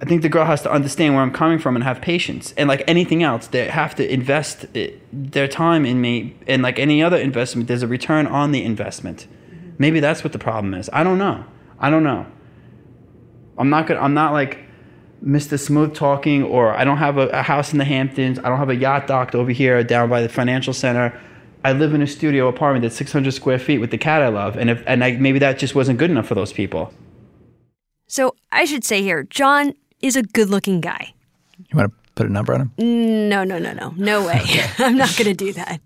I 0.00 0.04
think 0.04 0.22
the 0.22 0.28
girl 0.28 0.44
has 0.44 0.62
to 0.62 0.70
understand 0.70 1.14
where 1.14 1.22
I'm 1.22 1.32
coming 1.32 1.58
from 1.58 1.74
and 1.74 1.84
have 1.84 2.00
patience. 2.00 2.52
And 2.56 2.68
like 2.68 2.82
anything 2.86 3.22
else, 3.22 3.46
they 3.46 3.66
have 3.66 3.94
to 3.96 4.12
invest 4.12 4.66
eh, 4.74 4.90
their 5.12 5.48
time 5.48 5.86
in 5.86 6.00
me. 6.00 6.36
And 6.46 6.62
like 6.62 6.78
any 6.78 7.02
other 7.02 7.16
investment, 7.16 7.68
there's 7.68 7.82
a 7.82 7.86
return 7.86 8.26
on 8.26 8.52
the 8.52 8.62
investment. 8.62 9.26
Mm-hmm. 9.26 9.70
Maybe 9.78 10.00
that's 10.00 10.22
what 10.22 10.32
the 10.32 10.38
problem 10.38 10.74
is. 10.74 10.90
I 10.92 11.02
don't 11.02 11.18
know. 11.18 11.44
I 11.78 11.88
don't 11.90 12.04
know. 12.04 12.26
I'm 13.58 13.70
not 13.70 13.86
good. 13.86 13.96
I'm 13.96 14.12
not 14.12 14.32
like 14.32 14.65
Mr. 15.24 15.58
Smooth 15.58 15.94
Talking, 15.94 16.42
or 16.42 16.74
I 16.74 16.84
don't 16.84 16.98
have 16.98 17.18
a, 17.18 17.28
a, 17.28 17.42
house 17.42 17.72
in 17.72 17.78
the 17.78 17.84
Hamptons. 17.84 18.38
I 18.38 18.48
don't 18.48 18.58
have 18.58 18.70
a 18.70 18.76
yacht 18.76 19.06
docked 19.06 19.34
over 19.34 19.50
here 19.50 19.82
down 19.82 20.08
by 20.08 20.20
the 20.20 20.28
financial 20.28 20.72
center. 20.72 21.18
I 21.64 21.72
live 21.72 21.94
in 21.94 22.02
a 22.02 22.06
studio 22.06 22.48
apartment 22.48 22.82
that's 22.82 22.96
600 22.96 23.32
square 23.32 23.58
feet 23.58 23.78
with 23.78 23.90
the 23.90 23.98
cat 23.98 24.22
I 24.22 24.28
love, 24.28 24.56
and 24.56 24.70
if 24.70 24.82
and 24.86 25.02
I, 25.02 25.12
maybe 25.12 25.38
that 25.40 25.58
just 25.58 25.74
wasn't 25.74 25.98
good 25.98 26.10
enough 26.10 26.26
for 26.26 26.34
those 26.34 26.52
people. 26.52 26.92
So 28.06 28.36
I 28.52 28.64
should 28.66 28.84
say 28.84 29.02
here, 29.02 29.24
John 29.24 29.72
is 30.00 30.14
a 30.14 30.22
good-looking 30.22 30.80
guy. 30.80 31.14
You 31.58 31.76
want 31.76 31.92
to 31.92 32.06
Put 32.16 32.26
a 32.26 32.32
number 32.32 32.54
on 32.54 32.62
him? 32.62 32.72
Mm, 32.78 33.28
no, 33.28 33.44
no, 33.44 33.58
no, 33.58 33.74
no. 33.74 33.92
No 33.98 34.26
way. 34.26 34.40
I'm 34.78 34.96
not 34.96 35.14
going 35.18 35.28
to 35.28 35.34
do 35.34 35.52
that. 35.52 35.80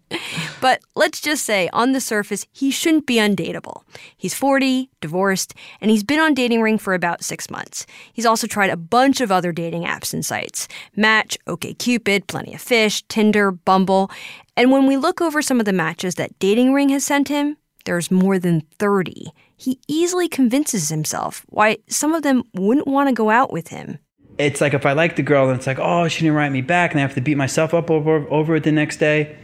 But 0.60 0.82
let's 0.94 1.20
just 1.20 1.44
say 1.44 1.68
on 1.72 1.92
the 1.92 2.00
surface, 2.00 2.46
he 2.52 2.70
shouldn't 2.70 3.06
be 3.06 3.16
undateable. 3.16 3.82
He's 4.16 4.34
40, 4.34 4.90
divorced, 5.00 5.54
and 5.80 5.90
he's 5.90 6.04
been 6.04 6.20
on 6.20 6.34
Dating 6.34 6.60
Ring 6.60 6.78
for 6.78 6.94
about 6.94 7.24
six 7.24 7.50
months. 7.50 7.86
He's 8.12 8.26
also 8.26 8.46
tried 8.46 8.70
a 8.70 8.76
bunch 8.76 9.20
of 9.20 9.32
other 9.32 9.52
dating 9.52 9.84
apps 9.84 10.12
and 10.12 10.24
sites 10.24 10.68
Match, 10.94 11.38
OKCupid, 11.46 12.26
Plenty 12.26 12.54
of 12.54 12.60
Fish, 12.60 13.02
Tinder, 13.08 13.50
Bumble. 13.50 14.10
And 14.56 14.70
when 14.70 14.86
we 14.86 14.96
look 14.96 15.20
over 15.20 15.40
some 15.40 15.60
of 15.60 15.66
the 15.66 15.72
matches 15.72 16.16
that 16.16 16.38
Dating 16.38 16.72
Ring 16.72 16.90
has 16.90 17.04
sent 17.04 17.28
him, 17.28 17.56
there's 17.86 18.10
more 18.10 18.38
than 18.38 18.62
30. 18.78 19.32
He 19.56 19.78
easily 19.88 20.28
convinces 20.28 20.90
himself 20.90 21.44
why 21.48 21.78
some 21.88 22.14
of 22.14 22.22
them 22.22 22.44
wouldn't 22.54 22.86
want 22.86 23.08
to 23.08 23.14
go 23.14 23.30
out 23.30 23.52
with 23.52 23.68
him 23.68 23.98
it's 24.40 24.60
like 24.60 24.74
if 24.74 24.86
I 24.86 24.92
like 24.92 25.16
the 25.16 25.22
girl 25.22 25.48
and 25.48 25.56
it's 25.58 25.66
like, 25.66 25.78
oh, 25.78 26.08
she 26.08 26.22
didn't 26.22 26.36
write 26.36 26.52
me 26.52 26.62
back, 26.62 26.92
and 26.92 27.00
I 27.00 27.02
have 27.02 27.14
to 27.14 27.20
beat 27.20 27.36
myself 27.36 27.74
up 27.74 27.90
over 27.90 28.26
over 28.30 28.56
it 28.56 28.64
the 28.64 28.72
next 28.72 28.96
day. 28.96 29.36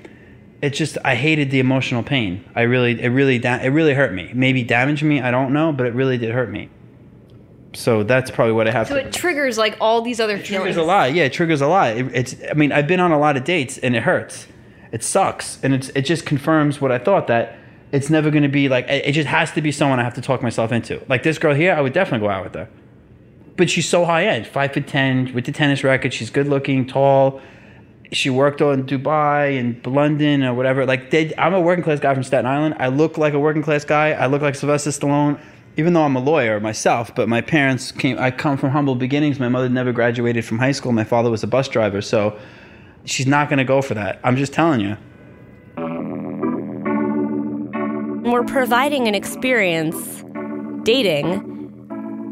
It's 0.63 0.79
just 0.79 0.97
I 1.05 1.15
hated 1.15 1.51
the 1.51 1.61
emotional 1.61 2.03
pain. 2.03 2.45
I 2.55 2.63
really, 2.63 3.01
it 3.01 3.09
really, 3.09 3.39
da- 3.39 3.61
it 3.63 3.69
really 3.69 3.95
hurt 3.95 4.13
me. 4.13 4.31
Maybe 4.35 4.63
damaged 4.63 5.03
me. 5.03 5.21
I 5.21 5.31
don't 5.31 5.53
know, 5.53 5.73
but 5.73 5.87
it 5.87 5.95
really 5.95 6.19
did 6.19 6.31
hurt 6.31 6.51
me. 6.51 6.71
So 7.75 8.03
that's 8.03 8.31
probably 8.31 8.55
what 8.55 8.67
I 8.67 8.71
have. 8.71 8.89
To 8.89 8.95
do. 8.95 9.01
So 9.01 9.03
to, 9.03 9.09
it 9.09 9.13
triggers 9.13 9.59
like 9.59 9.77
all 9.81 10.01
these 10.01 10.19
other 10.19 10.37
it 10.37 10.47
feelings. 10.47 10.65
triggers 10.65 10.77
a 10.77 10.83
lot. 10.83 11.13
Yeah, 11.13 11.25
it 11.25 11.33
triggers 11.33 11.61
a 11.61 11.67
lot. 11.67 11.97
It, 11.97 12.15
it's. 12.15 12.37
I 12.51 12.55
mean, 12.55 12.73
I've 12.73 12.87
been 12.87 13.01
on 13.01 13.13
a 13.13 13.19
lot 13.19 13.37
of 13.37 13.45
dates 13.45 13.77
and 13.79 13.95
it 13.95 14.03
hurts. 14.03 14.47
It 14.93 15.03
sucks, 15.03 15.63
and 15.63 15.75
it's. 15.75 15.91
It 15.91 16.03
just 16.03 16.25
confirms 16.25 16.81
what 16.81 16.91
I 16.91 16.99
thought 16.99 17.27
that 17.27 17.59
it's 17.93 18.09
never 18.09 18.31
going 18.31 18.45
to 18.45 18.49
be 18.49 18.71
like. 18.71 18.87
It 18.89 19.13
just 19.13 19.29
has 19.29 19.53
to 19.53 19.61
be 19.61 19.73
someone 19.73 20.01
I 20.01 20.05
have 20.05 20.15
to 20.15 20.23
talk 20.23 20.43
myself 20.43 20.73
into. 20.73 21.05
Like 21.07 21.23
this 21.23 21.37
girl 21.37 21.55
here, 21.55 21.75
I 21.75 21.83
would 21.83 21.93
definitely 21.93 22.27
go 22.27 22.31
out 22.33 22.45
with 22.45 22.55
her 22.55 22.69
but 23.57 23.71
she's 23.71 23.89
so 23.89 24.05
high 24.05 24.27
end, 24.27 24.47
five 24.47 24.73
foot 24.73 24.87
ten 24.87 25.33
with 25.35 25.47
the 25.47 25.53
tennis 25.53 25.83
racket. 25.83 26.13
She's 26.13 26.31
good 26.31 26.47
looking, 26.47 26.87
tall. 26.87 27.41
She 28.13 28.31
worked 28.31 28.63
on 28.63 28.85
Dubai 28.85 29.59
and 29.59 29.85
London 29.85 30.45
or 30.45 30.55
whatever. 30.55 30.87
Like 30.87 31.11
they, 31.11 31.35
I'm 31.37 31.55
a 31.55 31.61
working 31.61 31.83
class 31.83 31.99
guy 31.99 32.15
from 32.15 32.23
Staten 32.23 32.47
Island. 32.47 32.77
I 32.79 32.89
look 32.89 33.19
like 33.19 33.35
a 33.35 33.39
working 33.39 33.63
class 33.63 33.85
guy. 33.85 34.11
I 34.13 34.27
look 34.27 34.43
like 34.43 34.55
Sylvester 34.55 34.91
Stallone, 34.91 35.41
even 35.77 35.93
though 35.93 36.03
I'm 36.03 36.15
a 36.15 36.21
lawyer 36.21 36.61
myself. 36.61 37.15
But 37.15 37.29
my 37.29 37.41
parents 37.41 37.91
came. 37.91 38.19
I 38.19 38.31
come 38.31 38.57
from 38.59 38.71
humble 38.71 38.95
beginnings. 38.95 39.41
My 39.41 39.49
mother 39.49 39.69
never 39.69 39.93
graduated 39.93 40.45
from 40.45 40.59
high 40.59 40.73
school. 40.73 40.93
My 40.93 41.05
father 41.05 41.31
was 41.31 41.43
a 41.43 41.49
bus 41.49 41.69
driver. 41.69 42.01
So 42.01 42.39
she's 43.05 43.27
not 43.27 43.49
going 43.49 43.59
to 43.59 43.65
go 43.65 43.83
for 43.83 43.95
that. 43.95 44.21
I'm 44.23 44.37
just 44.37 44.53
telling 44.53 44.81
you. 44.81 44.97
We're 48.31 48.45
providing 48.45 49.09
an 49.09 49.15
experience, 49.15 50.23
dating, 50.85 51.39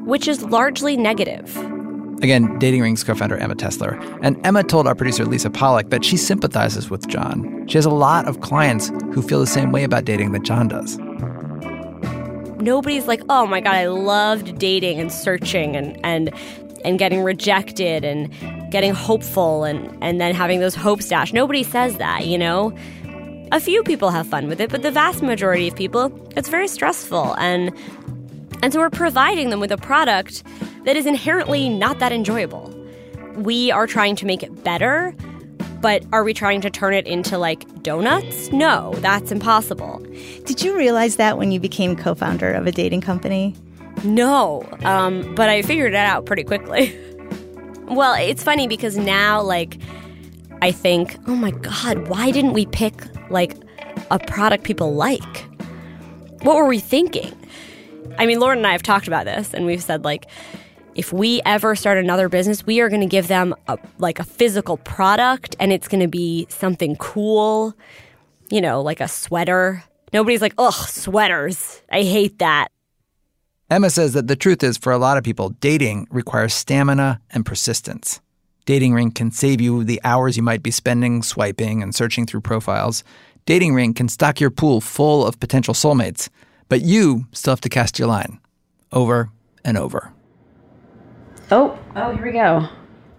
which 0.07 0.29
is 0.29 0.43
largely 0.45 0.97
negative. 0.97 1.74
Again, 2.23 2.59
Dating 2.59 2.81
Ring's 2.83 3.05
co 3.05 3.15
founder 3.15 3.37
Emma 3.37 3.55
Tessler. 3.55 4.01
And 4.23 4.45
Emma 4.47 4.63
told 4.63 4.87
our 4.87 4.95
producer 4.95 5.25
Lisa 5.25 5.51
Pollak 5.51 5.91
that 5.91 6.05
she 6.05 6.17
sympathizes 6.17 6.91
with 6.91 7.07
John. 7.09 7.67
She 7.69 7.79
has 7.79 7.85
a 7.85 7.91
lot 7.91 8.27
of 8.27 8.41
clients 8.41 8.89
who 9.13 9.23
feel 9.23 9.41
the 9.41 9.47
same 9.47 9.73
way 9.73 9.85
about 9.85 10.05
dating 10.05 10.33
that 10.33 10.43
John 10.43 10.69
does. 10.69 10.99
Nobody's 12.61 13.07
like, 13.07 13.23
oh 13.29 13.47
my 13.47 13.61
God, 13.61 13.75
I 13.75 13.87
loved 13.89 14.59
dating 14.59 15.01
and 15.01 15.13
searching 15.13 15.77
and, 15.77 15.99
and, 16.05 16.33
and 16.85 16.99
getting 16.99 17.23
rejected 17.23 18.05
and 18.05 18.31
getting 18.71 18.95
hopeful 18.95 19.65
and, 19.65 19.97
and 20.03 20.21
then 20.21 20.35
having 20.35 20.61
those 20.61 20.75
hopes 20.75 21.09
dashed. 21.09 21.35
Nobody 21.35 21.63
says 21.63 21.99
that, 21.99 22.27
you 22.27 22.39
know? 22.39 22.77
A 23.53 23.61
few 23.61 23.83
people 23.83 24.11
have 24.11 24.27
fun 24.27 24.49
with 24.49 24.61
it, 24.61 24.71
but 24.71 24.83
the 24.83 24.91
vast 24.91 25.23
majority 25.23 25.69
of 25.69 25.77
people, 25.77 26.11
it's 26.37 26.49
very 26.49 26.69
stressful 26.69 27.35
and 27.37 27.73
and 28.63 28.73
so 28.73 28.79
we're 28.79 28.89
providing 28.89 29.51
them 29.51 29.61
with 29.61 29.71
a 29.71 29.77
product 29.77 30.43
that 30.85 30.97
is 30.97 31.07
inherently 31.07 31.69
not 31.69 31.99
that 31.99 32.13
enjoyable. 32.13 32.73
We 33.37 33.71
are 33.71 33.87
trying 33.87 34.17
to 34.17 34.27
make 34.27 34.43
it 34.43 34.65
better, 34.65 35.15
but 35.81 36.05
are 36.13 36.25
we 36.25 36.33
trying 36.33 36.61
to 36.63 36.71
turn 36.71 36.95
it 36.95 37.07
into 37.07 37.37
like 37.37 37.83
donuts? 37.83 38.51
No, 38.53 38.95
that's 38.99 39.33
impossible. 39.33 39.99
Did 40.45 40.63
you 40.63 40.77
realize 40.77 41.17
that 41.17 41.37
when 41.37 41.53
you 41.53 41.61
became 41.61 41.97
co 41.97 42.15
founder 42.15 42.53
of 42.53 42.67
a 42.67 42.73
dating 42.73 43.01
company? 43.01 43.55
No, 44.03 44.67
um, 44.83 45.35
but 45.35 45.49
I 45.49 45.63
figured 45.63 45.95
it 45.95 45.97
out 45.97 46.27
pretty 46.27 46.45
quickly. 46.45 46.97
well, 47.85 48.15
it's 48.15 48.43
funny 48.43 48.67
because 48.67 48.97
now, 48.97 49.43
like, 49.43 49.79
I 50.63 50.73
think, 50.73 51.17
oh 51.27 51.37
my 51.37 51.51
God, 51.51 52.09
why 52.09 52.31
didn't 52.31 52.53
we 52.53 52.67
pick 52.67 52.95
like 53.31 53.57
a 54.11 54.19
product 54.19 54.65
people 54.65 54.95
like? 54.95 55.47
What 56.43 56.57
were 56.57 56.67
we 56.67 56.79
thinking? 56.79 57.35
I 58.19 58.27
mean, 58.27 58.41
Lauren 58.41 58.59
and 58.59 58.67
I 58.67 58.73
have 58.73 58.83
talked 58.83 59.07
about 59.07 59.25
this, 59.25 59.55
and 59.55 59.67
we've 59.67 59.83
said 59.83 60.05
like, 60.05 60.27
if 60.95 61.13
we 61.13 61.41
ever 61.45 61.75
start 61.75 61.99
another 61.99 62.29
business, 62.29 62.65
we 62.65 62.81
are 62.81 62.89
going 62.89 63.01
to 63.01 63.07
give 63.07 63.29
them 63.29 63.55
a, 63.69 63.79
like 63.99 64.19
a 64.19 64.25
physical 64.25 64.77
product, 64.79 65.57
and 65.59 65.73
it's 65.73 65.89
going 65.89 66.01
to 66.01 66.09
be 66.09 66.47
something 66.49 66.97
cool, 66.97 67.75
you 68.51 68.61
know, 68.61 68.81
like 68.81 69.01
a 69.01 69.09
sweater. 69.09 69.85
Nobody's 70.13 70.41
like, 70.41 70.55
ugh, 70.59 70.73
sweaters. 70.73 71.83
I 71.91 72.03
hate 72.03 72.39
that. 72.39 72.69
Emma 73.71 73.91
says 73.91 74.13
that 74.13 74.29
the 74.29 74.37
truth 74.37 74.63
is, 74.63 74.79
for 74.79 74.93
a 74.93 74.99
lot 74.99 75.19
of 75.19 75.25
people, 75.25 75.51
dating 75.51 76.07
requires 76.11 76.55
stamina 76.55 77.21
and 77.31 77.45
persistence. 77.45 78.21
Dating 78.67 78.95
Ring 78.95 79.11
can 79.11 79.31
save 79.31 79.61
you 79.61 79.85
the 79.85 80.01
hours 80.05 80.37
you 80.37 80.43
might 80.43 80.63
be 80.63 80.71
spending 80.71 81.23
swiping 81.23 81.83
and 81.83 81.95
searching 81.95 82.25
through 82.27 82.41
profiles. 82.41 83.05
Dating 83.45 83.75
Ring 83.75 83.93
can 83.93 84.09
stock 84.09 84.41
your 84.41 84.51
pool 84.51 84.81
full 84.81 85.27
of 85.27 85.39
potential 85.41 85.75
soulmates. 85.75 86.31
But 86.71 86.81
you 86.81 87.27
still 87.33 87.53
have 87.53 87.61
to 87.61 87.69
cast 87.69 87.99
your 87.99 88.09
line 88.09 88.41
over 88.91 89.31
and 89.65 89.77
over. 89.77 90.14
Oh, 91.51 91.79
oh, 91.95 92.17
here 92.17 92.25
we 92.25 92.33
go. 92.33 92.69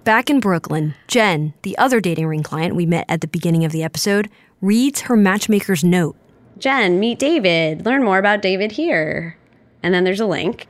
Back 0.03 0.29
in 0.29 0.39
Brooklyn, 0.39 0.95
Jen, 1.07 1.53
the 1.61 1.77
other 1.77 1.99
dating 1.99 2.27
ring 2.27 2.43
client 2.43 2.75
we 2.75 2.85
met 2.85 3.05
at 3.07 3.21
the 3.21 3.27
beginning 3.27 3.65
of 3.65 3.71
the 3.71 3.83
episode, 3.83 4.29
reads 4.61 5.01
her 5.01 5.15
matchmaker's 5.15 5.83
note. 5.83 6.15
Jen, 6.57 6.99
meet 6.99 7.19
David. 7.19 7.85
Learn 7.85 8.03
more 8.03 8.17
about 8.17 8.41
David 8.41 8.73
here. 8.73 9.37
And 9.83 9.93
then 9.93 10.03
there's 10.03 10.19
a 10.19 10.25
link. 10.25 10.67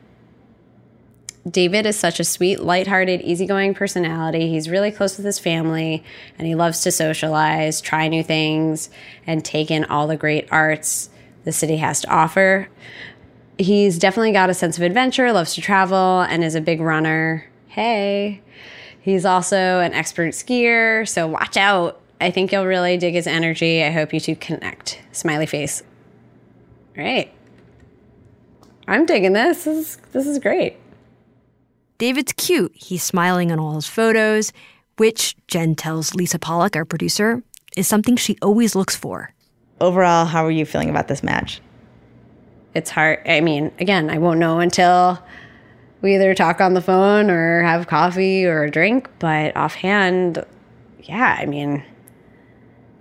David 1.50 1.86
is 1.86 1.96
such 1.96 2.20
a 2.20 2.24
sweet, 2.24 2.60
lighthearted, 2.60 3.22
easygoing 3.22 3.76
personality. 3.76 4.50
He's 4.50 4.70
really 4.70 4.92
close 4.92 5.16
with 5.16 5.26
his 5.26 5.38
family 5.38 6.04
and 6.40 6.48
he 6.48 6.56
loves 6.56 6.82
to 6.82 6.92
socialize, 6.92 7.82
try 7.82 8.08
new 8.08 8.24
things, 8.24 8.90
and 9.28 9.46
take 9.46 9.70
in 9.70 9.86
all 9.86 10.08
the 10.08 10.18
great 10.18 10.48
arts 10.52 11.10
the 11.44 11.52
city 11.52 11.78
has 11.78 12.02
to 12.02 12.10
offer. 12.10 12.68
He's 13.58 13.98
definitely 13.98 14.32
got 14.32 14.50
a 14.50 14.54
sense 14.54 14.78
of 14.78 14.84
adventure, 14.84 15.32
loves 15.32 15.56
to 15.56 15.62
travel, 15.62 16.22
and 16.22 16.44
is 16.44 16.56
a 16.56 16.62
big 16.62 16.82
runner. 16.82 17.50
Hey. 17.68 18.42
He's 19.02 19.26
also 19.26 19.80
an 19.80 19.94
expert 19.94 20.30
skier, 20.30 21.08
so 21.08 21.28
watch 21.28 21.58
out. 21.58 22.02
I 22.20 22.32
think 22.32 22.52
you'll 22.52 22.66
really 22.66 22.98
dig 22.98 23.14
his 23.14 23.28
energy. 23.28 23.84
I 23.84 23.92
hope 23.92 24.14
you 24.14 24.20
two 24.20 24.36
connect. 24.36 25.02
Smiley 25.12 25.46
face. 25.46 25.84
All 26.98 27.04
right. 27.04 27.32
I'm 28.88 29.06
digging 29.06 29.34
this. 29.34 29.66
This 29.66 29.78
is, 29.78 29.98
this 30.12 30.28
is 30.28 30.40
great. 30.40 30.78
David's 31.98 32.34
cute. 32.34 32.72
He's 32.74 33.04
smiling 33.04 33.52
on 33.52 33.60
all 33.60 33.76
his 33.76 33.88
photos, 33.88 34.52
which 34.98 35.36
Jen 35.48 35.76
tells 35.76 36.16
Lisa 36.16 36.40
Pollak, 36.40 36.76
our 36.76 36.86
producer, 36.86 37.44
is 37.78 37.88
something 37.88 38.16
she 38.16 38.38
always 38.42 38.76
looks 38.76 38.96
for 38.96 39.36
overall, 39.80 40.26
how 40.26 40.46
are 40.46 40.52
you 40.52 40.66
feeling 40.66 40.90
about 40.90 41.08
this 41.08 41.24
match? 41.24 41.62
It's 42.76 42.90
hard. 42.90 43.22
I 43.26 43.40
mean, 43.40 43.72
again, 43.80 44.10
I 44.10 44.18
won't 44.18 44.38
know 44.38 44.60
until 44.60 45.24
we 46.02 46.16
either 46.16 46.36
talk 46.36 46.60
on 46.60 46.74
the 46.74 46.82
phone 46.82 47.32
or 47.32 47.64
have 47.64 47.88
coffee 47.88 48.46
or 48.46 48.66
a 48.66 48.70
drink, 48.70 49.10
but 49.18 49.56
offhand, 49.56 50.46
yeah, 51.02 51.38
I 51.40 51.46
mean, 51.46 51.84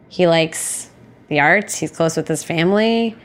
he 0.08 0.28
likes 0.28 0.90
the 1.26 1.40
arts, 1.40 1.76
he's 1.76 1.90
close 1.90 2.16
with 2.16 2.28
his 2.28 2.44
family, 2.44 3.16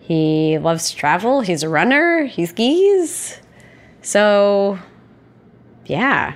he 0.00 0.58
loves 0.58 0.90
to 0.90 0.96
travel, 0.96 1.40
he's 1.40 1.62
a 1.62 1.70
runner, 1.70 2.24
he 2.24 2.44
skis. 2.44 3.40
So, 4.02 4.78
yeah, 5.86 6.34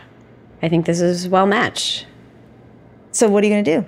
I 0.63 0.69
think 0.71 0.87
this 0.87 1.03
is 1.03 1.29
well 1.29 1.47
matched. 1.47 2.07
So, 3.11 3.29
what 3.29 3.45
are 3.45 3.47
you 3.47 3.53
going 3.53 3.65
to 3.65 3.81
do? 3.83 3.87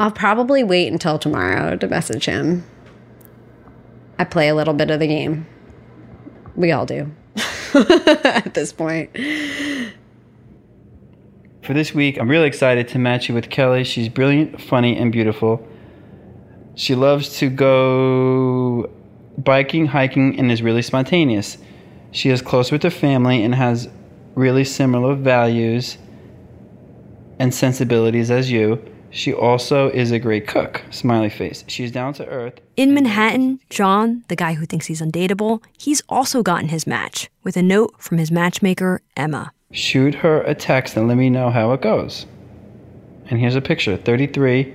I'll 0.00 0.10
probably 0.10 0.64
wait 0.64 0.90
until 0.90 1.18
tomorrow 1.18 1.76
to 1.76 1.88
message 1.88 2.24
him. 2.24 2.64
I 4.22 4.24
play 4.24 4.46
a 4.46 4.54
little 4.54 4.72
bit 4.72 4.88
of 4.92 5.00
the 5.00 5.08
game. 5.08 5.48
We 6.54 6.70
all 6.70 6.86
do 6.86 7.10
at 7.74 8.54
this 8.54 8.72
point. 8.72 9.10
For 11.62 11.74
this 11.74 11.92
week, 11.92 12.20
I'm 12.20 12.30
really 12.30 12.46
excited 12.46 12.86
to 12.90 13.00
match 13.00 13.28
you 13.28 13.34
with 13.34 13.50
Kelly. 13.50 13.82
She's 13.82 14.08
brilliant, 14.08 14.60
funny, 14.60 14.96
and 14.96 15.10
beautiful. 15.10 15.66
She 16.76 16.94
loves 16.94 17.36
to 17.40 17.50
go 17.50 18.88
biking, 19.38 19.86
hiking, 19.86 20.38
and 20.38 20.52
is 20.52 20.62
really 20.62 20.82
spontaneous. 20.82 21.58
She 22.12 22.30
is 22.30 22.40
close 22.40 22.70
with 22.70 22.84
her 22.84 22.90
family 22.90 23.42
and 23.42 23.56
has 23.56 23.88
really 24.36 24.62
similar 24.62 25.16
values 25.16 25.98
and 27.40 27.52
sensibilities 27.52 28.30
as 28.30 28.52
you. 28.52 28.80
She 29.12 29.34
also 29.34 29.90
is 29.90 30.10
a 30.10 30.18
great 30.18 30.46
cook. 30.46 30.82
Smiley 30.90 31.28
face. 31.28 31.64
She's 31.68 31.92
down 31.92 32.14
to 32.14 32.26
earth. 32.26 32.54
In 32.78 32.94
Manhattan, 32.94 33.60
John, 33.68 34.24
the 34.28 34.36
guy 34.36 34.54
who 34.54 34.64
thinks 34.64 34.86
he's 34.86 35.02
undateable, 35.02 35.62
he's 35.78 36.02
also 36.08 36.42
gotten 36.42 36.68
his 36.68 36.86
match 36.86 37.30
with 37.44 37.58
a 37.58 37.62
note 37.62 37.94
from 37.98 38.16
his 38.16 38.32
matchmaker, 38.32 39.02
Emma. 39.14 39.52
Shoot 39.70 40.14
her 40.16 40.40
a 40.42 40.54
text 40.54 40.96
and 40.96 41.08
let 41.08 41.18
me 41.18 41.28
know 41.28 41.50
how 41.50 41.72
it 41.72 41.82
goes. 41.82 42.24
And 43.26 43.38
here's 43.38 43.54
a 43.54 43.60
picture 43.60 43.98
33, 43.98 44.74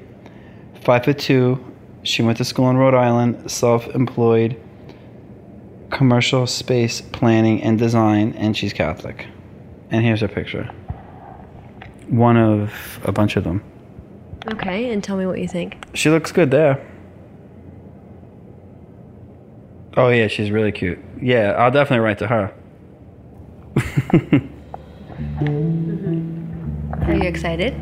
5 0.81 1.05
foot 1.05 1.17
2. 1.17 1.73
She 2.03 2.21
went 2.21 2.37
to 2.37 2.45
school 2.45 2.69
in 2.69 2.77
Rhode 2.77 2.93
Island, 2.93 3.49
self 3.49 3.87
employed, 3.87 4.55
commercial 5.89 6.45
space 6.45 7.01
planning 7.01 7.63
and 7.63 7.79
design, 7.79 8.33
and 8.33 8.55
she's 8.55 8.71
Catholic. 8.71 9.25
And 9.89 10.05
here's 10.05 10.21
her 10.21 10.27
picture. 10.27 10.69
One 12.07 12.37
of 12.37 12.99
a 13.03 13.11
bunch 13.11 13.35
of 13.35 13.43
them. 13.43 13.63
Okay, 14.53 14.91
and 14.91 15.03
tell 15.03 15.17
me 15.17 15.25
what 15.25 15.39
you 15.39 15.47
think. 15.47 15.77
She 15.93 16.09
looks 16.09 16.31
good 16.31 16.51
there. 16.51 16.85
Oh 19.97 20.09
yeah, 20.09 20.27
she's 20.27 20.51
really 20.51 20.71
cute. 20.71 20.99
Yeah, 21.21 21.55
I'll 21.57 21.71
definitely 21.71 22.05
write 22.05 22.19
to 22.19 22.27
her. 22.27 22.53
Are 27.07 27.13
you 27.13 27.27
excited? 27.27 27.73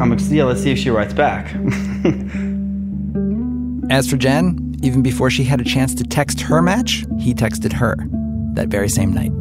I'm 0.00 0.12
ex- 0.12 0.30
yeah, 0.30 0.44
let's 0.44 0.62
see 0.62 0.72
if 0.72 0.78
she 0.78 0.90
writes 0.90 1.12
back. 1.12 1.54
As 3.90 4.08
for 4.08 4.16
Jen, 4.16 4.76
even 4.82 5.02
before 5.02 5.28
she 5.28 5.44
had 5.44 5.60
a 5.60 5.64
chance 5.64 5.94
to 5.96 6.04
text 6.04 6.40
her 6.40 6.62
match, 6.62 7.04
he 7.18 7.34
texted 7.34 7.74
her 7.74 7.96
that 8.54 8.68
very 8.68 8.88
same 8.88 9.12
night. 9.12 9.32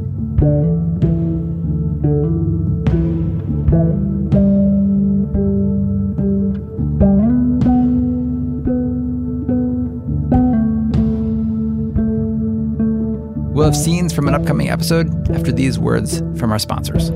We'll 14.12 14.28
have 14.28 14.28
scenes 14.28 14.28
from 14.28 14.28
an 14.28 14.34
upcoming 14.36 14.70
episode 14.70 15.32
after 15.32 15.52
these 15.52 15.80
words 15.80 16.20
from 16.40 16.52
our 16.52 16.60
sponsors. 16.60 17.10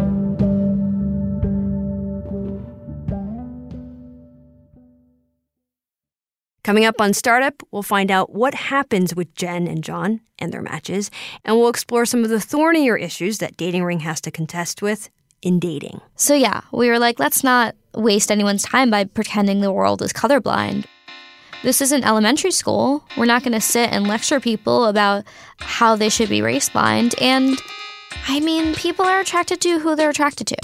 Coming 6.63 6.85
up 6.85 6.99
on 6.99 7.13
Startup, 7.13 7.53
we'll 7.71 7.83
find 7.83 8.09
out 8.09 8.33
what 8.33 8.55
happens 8.55 9.15
with 9.15 9.33
Jen 9.35 9.67
and 9.67 9.83
John 9.83 10.21
and 10.39 10.51
their 10.51 10.63
matches, 10.63 11.11
and 11.43 11.55
we'll 11.57 11.69
explore 11.69 12.05
some 12.05 12.23
of 12.23 12.29
the 12.29 12.39
thornier 12.39 12.97
issues 12.97 13.37
that 13.37 13.55
Dating 13.55 13.83
Ring 13.83 13.99
has 13.99 14.19
to 14.21 14.31
contest 14.31 14.81
with 14.81 15.09
in 15.43 15.59
dating. 15.59 16.01
So, 16.15 16.33
yeah, 16.33 16.61
we 16.71 16.89
were 16.89 16.97
like, 16.97 17.19
let's 17.19 17.43
not 17.43 17.75
waste 17.93 18.31
anyone's 18.31 18.63
time 18.63 18.89
by 18.89 19.03
pretending 19.03 19.61
the 19.61 19.71
world 19.71 20.01
is 20.01 20.11
colorblind. 20.11 20.85
This 21.63 21.81
isn't 21.81 22.03
elementary 22.03 22.51
school. 22.51 23.03
We're 23.17 23.25
not 23.25 23.43
going 23.43 23.53
to 23.53 23.61
sit 23.61 23.91
and 23.91 24.07
lecture 24.07 24.39
people 24.39 24.85
about 24.85 25.25
how 25.59 25.95
they 25.95 26.09
should 26.09 26.29
be 26.29 26.41
race 26.41 26.69
blind. 26.69 27.15
And 27.19 27.59
I 28.27 28.39
mean, 28.39 28.75
people 28.75 29.05
are 29.05 29.19
attracted 29.19 29.61
to 29.61 29.79
who 29.79 29.95
they're 29.95 30.09
attracted 30.09 30.47
to. 30.47 30.57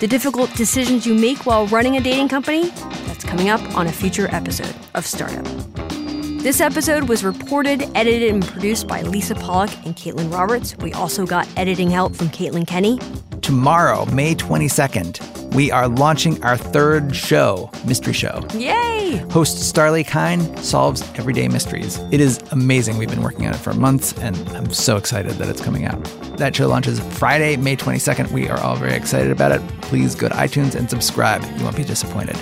The 0.00 0.06
difficult 0.06 0.54
decisions 0.54 1.06
you 1.06 1.14
make 1.14 1.44
while 1.44 1.66
running 1.66 1.96
a 1.96 2.00
dating 2.00 2.28
company? 2.28 2.70
That's 3.06 3.24
coming 3.24 3.50
up 3.50 3.60
on 3.76 3.86
a 3.86 3.92
future 3.92 4.28
episode 4.34 4.74
of 4.94 5.04
Startup. 5.04 5.44
This 6.42 6.62
episode 6.62 7.06
was 7.06 7.22
reported, 7.22 7.82
edited, 7.94 8.32
and 8.32 8.42
produced 8.42 8.86
by 8.88 9.02
Lisa 9.02 9.34
Pollak 9.34 9.84
and 9.84 9.94
Caitlin 9.94 10.32
Roberts. 10.32 10.74
We 10.78 10.94
also 10.94 11.26
got 11.26 11.46
editing 11.58 11.90
help 11.90 12.16
from 12.16 12.28
Caitlin 12.28 12.66
Kenney. 12.66 12.98
Tomorrow, 13.50 14.04
May 14.04 14.36
22nd, 14.36 15.54
we 15.56 15.72
are 15.72 15.88
launching 15.88 16.40
our 16.44 16.56
third 16.56 17.16
show, 17.16 17.68
Mystery 17.84 18.12
Show. 18.12 18.46
Yay! 18.54 19.16
Host 19.32 19.74
Starlee 19.74 20.06
Kine 20.06 20.56
solves 20.58 21.02
everyday 21.18 21.48
mysteries. 21.48 21.98
It 22.12 22.20
is 22.20 22.38
amazing. 22.52 22.96
We've 22.96 23.10
been 23.10 23.24
working 23.24 23.48
on 23.48 23.54
it 23.54 23.56
for 23.56 23.74
months, 23.74 24.16
and 24.18 24.36
I'm 24.50 24.72
so 24.72 24.96
excited 24.96 25.32
that 25.32 25.48
it's 25.48 25.60
coming 25.60 25.84
out. 25.84 26.04
That 26.36 26.54
show 26.54 26.68
launches 26.68 27.00
Friday, 27.18 27.56
May 27.56 27.74
22nd. 27.74 28.30
We 28.30 28.48
are 28.48 28.60
all 28.60 28.76
very 28.76 28.94
excited 28.94 29.32
about 29.32 29.50
it. 29.50 29.60
Please 29.80 30.14
go 30.14 30.28
to 30.28 30.34
iTunes 30.36 30.76
and 30.76 30.88
subscribe. 30.88 31.42
You 31.58 31.64
won't 31.64 31.76
be 31.76 31.82
disappointed. 31.82 32.36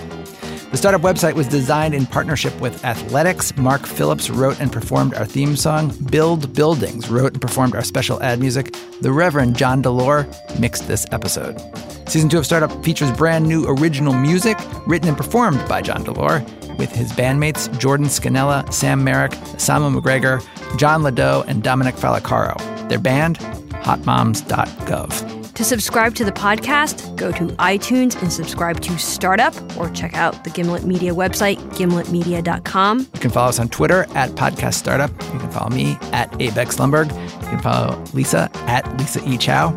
The 0.70 0.76
startup 0.76 1.00
website 1.00 1.32
was 1.32 1.48
designed 1.48 1.94
in 1.94 2.04
partnership 2.04 2.58
with 2.60 2.84
Athletics. 2.84 3.56
Mark 3.56 3.86
Phillips 3.86 4.28
wrote 4.28 4.60
and 4.60 4.70
performed 4.70 5.14
our 5.14 5.24
theme 5.24 5.56
song. 5.56 5.96
Build 6.10 6.52
Buildings 6.52 7.08
wrote 7.08 7.32
and 7.32 7.40
performed 7.40 7.74
our 7.74 7.82
special 7.82 8.22
ad 8.22 8.38
music. 8.38 8.76
The 9.00 9.10
Reverend 9.10 9.56
John 9.56 9.82
Delore 9.82 10.26
mixed 10.60 10.86
this 10.86 11.06
episode. 11.10 11.58
Season 12.06 12.28
two 12.28 12.38
of 12.38 12.44
Startup 12.44 12.84
features 12.84 13.10
brand 13.12 13.48
new 13.48 13.66
original 13.66 14.12
music 14.12 14.58
written 14.86 15.08
and 15.08 15.16
performed 15.16 15.66
by 15.68 15.80
John 15.80 16.04
Delore 16.04 16.46
with 16.78 16.92
his 16.92 17.12
bandmates 17.12 17.76
Jordan 17.78 18.06
Scannella, 18.06 18.70
Sam 18.72 19.02
Merrick, 19.02 19.32
Samu 19.56 19.98
McGregor, 19.98 20.42
John 20.78 21.02
Ladeau, 21.02 21.46
and 21.48 21.62
Dominic 21.62 21.96
Falacaro. 21.96 22.56
Their 22.90 22.98
band, 22.98 23.38
hotmoms.gov. 23.38 25.37
To 25.58 25.64
subscribe 25.64 26.14
to 26.14 26.24
the 26.24 26.30
podcast, 26.30 27.16
go 27.16 27.32
to 27.32 27.46
iTunes 27.56 28.14
and 28.22 28.32
subscribe 28.32 28.80
to 28.82 28.96
Startup 28.96 29.52
or 29.76 29.90
check 29.90 30.14
out 30.14 30.44
the 30.44 30.50
Gimlet 30.50 30.84
Media 30.84 31.12
website, 31.12 31.56
gimletmedia.com. 31.72 33.00
You 33.00 33.20
can 33.20 33.32
follow 33.32 33.48
us 33.48 33.58
on 33.58 33.68
Twitter 33.68 34.06
at 34.14 34.30
Podcast 34.36 34.74
Startup. 34.74 35.10
You 35.10 35.40
can 35.40 35.50
follow 35.50 35.70
me 35.70 35.98
at 36.12 36.30
Abex 36.34 36.78
Lumberg. 36.78 37.08
You 37.42 37.48
can 37.48 37.58
follow 37.58 38.00
Lisa 38.14 38.48
at 38.68 38.86
Lisa 38.98 39.28
E. 39.28 39.36
Chow. 39.36 39.76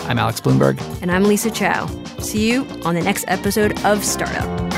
I'm 0.00 0.18
Alex 0.18 0.38
Blumberg. 0.38 0.78
And 1.00 1.10
I'm 1.10 1.24
Lisa 1.24 1.50
Chow. 1.50 1.86
See 2.18 2.50
you 2.50 2.66
on 2.84 2.94
the 2.94 3.02
next 3.02 3.24
episode 3.26 3.82
of 3.86 4.04
Startup. 4.04 4.71